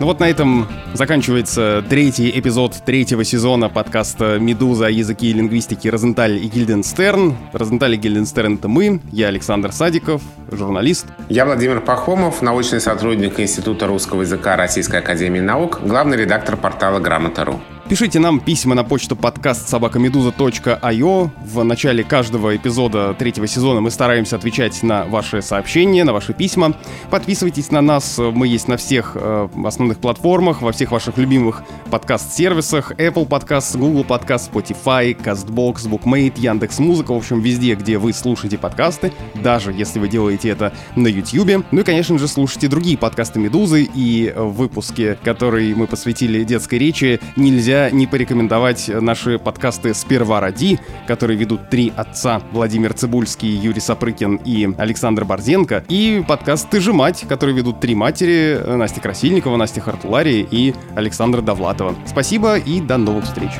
Ну 0.00 0.06
вот 0.06 0.18
на 0.18 0.30
этом 0.30 0.66
заканчивается 0.94 1.84
третий 1.90 2.30
эпизод 2.30 2.74
третьего 2.86 3.22
сезона 3.22 3.68
подкаста 3.68 4.38
«Медуза. 4.40 4.86
Языки 4.86 5.28
и 5.28 5.32
лингвистики. 5.34 5.88
Розенталь 5.88 6.38
и 6.38 6.48
Гильденстерн». 6.48 7.36
Розенталь 7.52 7.96
и 7.96 7.96
Гильденстерн— 7.98 8.54
это 8.56 8.66
мы. 8.66 9.02
Я 9.12 9.28
Александр 9.28 9.72
Садиков, 9.72 10.22
журналист. 10.50 11.06
Я 11.28 11.44
Владимир 11.44 11.82
Пахомов, 11.82 12.40
научный 12.40 12.80
сотрудник 12.80 13.38
Института 13.38 13.86
русского 13.86 14.22
языка 14.22 14.56
Российской 14.56 15.00
Академии 15.00 15.40
Наук, 15.40 15.80
главный 15.84 16.16
редактор 16.16 16.56
портала 16.56 16.98
«Грамота.ру». 16.98 17.60
Пишите 17.90 18.20
нам 18.20 18.38
письма 18.38 18.76
на 18.76 18.84
почту 18.84 19.16
подкаст 19.16 19.68
собакамедуза.io. 19.68 21.30
В 21.44 21.64
начале 21.64 22.04
каждого 22.04 22.54
эпизода 22.54 23.16
третьего 23.18 23.48
сезона 23.48 23.80
мы 23.80 23.90
стараемся 23.90 24.36
отвечать 24.36 24.84
на 24.84 25.06
ваши 25.06 25.42
сообщения, 25.42 26.04
на 26.04 26.12
ваши 26.12 26.32
письма. 26.32 26.76
Подписывайтесь 27.10 27.72
на 27.72 27.80
нас, 27.80 28.16
мы 28.18 28.46
есть 28.46 28.68
на 28.68 28.76
всех 28.76 29.16
э, 29.16 29.48
основных 29.64 29.98
платформах, 29.98 30.62
во 30.62 30.70
всех 30.70 30.92
ваших 30.92 31.18
любимых 31.18 31.64
подкаст-сервисах. 31.90 32.92
Apple 32.92 33.26
Podcast, 33.26 33.76
Google 33.76 34.04
Podcast, 34.04 34.52
Spotify, 34.52 35.20
CastBox, 35.20 35.88
Bookmate, 35.88 36.38
Яндекс 36.38 36.78
Музыка, 36.78 37.12
в 37.12 37.16
общем, 37.16 37.40
везде, 37.40 37.74
где 37.74 37.98
вы 37.98 38.12
слушаете 38.12 38.56
подкасты, 38.56 39.12
даже 39.34 39.72
если 39.72 39.98
вы 39.98 40.08
делаете 40.08 40.50
это 40.50 40.72
на 40.94 41.08
YouTube. 41.08 41.66
Ну 41.72 41.80
и, 41.80 41.82
конечно 41.82 42.16
же, 42.20 42.28
слушайте 42.28 42.68
другие 42.68 42.96
подкасты 42.96 43.40
Медузы 43.40 43.82
и 43.92 44.32
выпуски, 44.36 45.18
которые 45.24 45.74
мы 45.74 45.88
посвятили 45.88 46.44
детской 46.44 46.78
речи, 46.78 47.18
не 47.88 48.06
порекомендовать 48.06 48.88
наши 48.88 49.38
подкасты 49.38 49.94
«Сперва 49.94 50.40
ради», 50.40 50.78
которые 51.06 51.38
ведут 51.38 51.70
три 51.70 51.92
отца 51.96 52.42
Владимир 52.52 52.92
Цибульский, 52.92 53.48
Юрий 53.48 53.80
Сапрыкин 53.80 54.40
и 54.44 54.68
Александр 54.76 55.24
Борзенко, 55.24 55.84
и 55.88 56.22
подкаст 56.28 56.68
«Ты 56.68 56.80
же 56.80 56.92
мать», 56.92 57.24
который 57.28 57.54
ведут 57.54 57.80
три 57.80 57.94
матери 57.94 58.60
Настя 58.66 59.00
Красильникова, 59.00 59.56
Настя 59.56 59.80
Хартулари 59.80 60.46
и 60.50 60.74
Александра 60.94 61.40
Довлатова. 61.40 61.94
Спасибо 62.06 62.58
и 62.58 62.80
до 62.80 62.98
новых 62.98 63.24
встреч! 63.24 63.52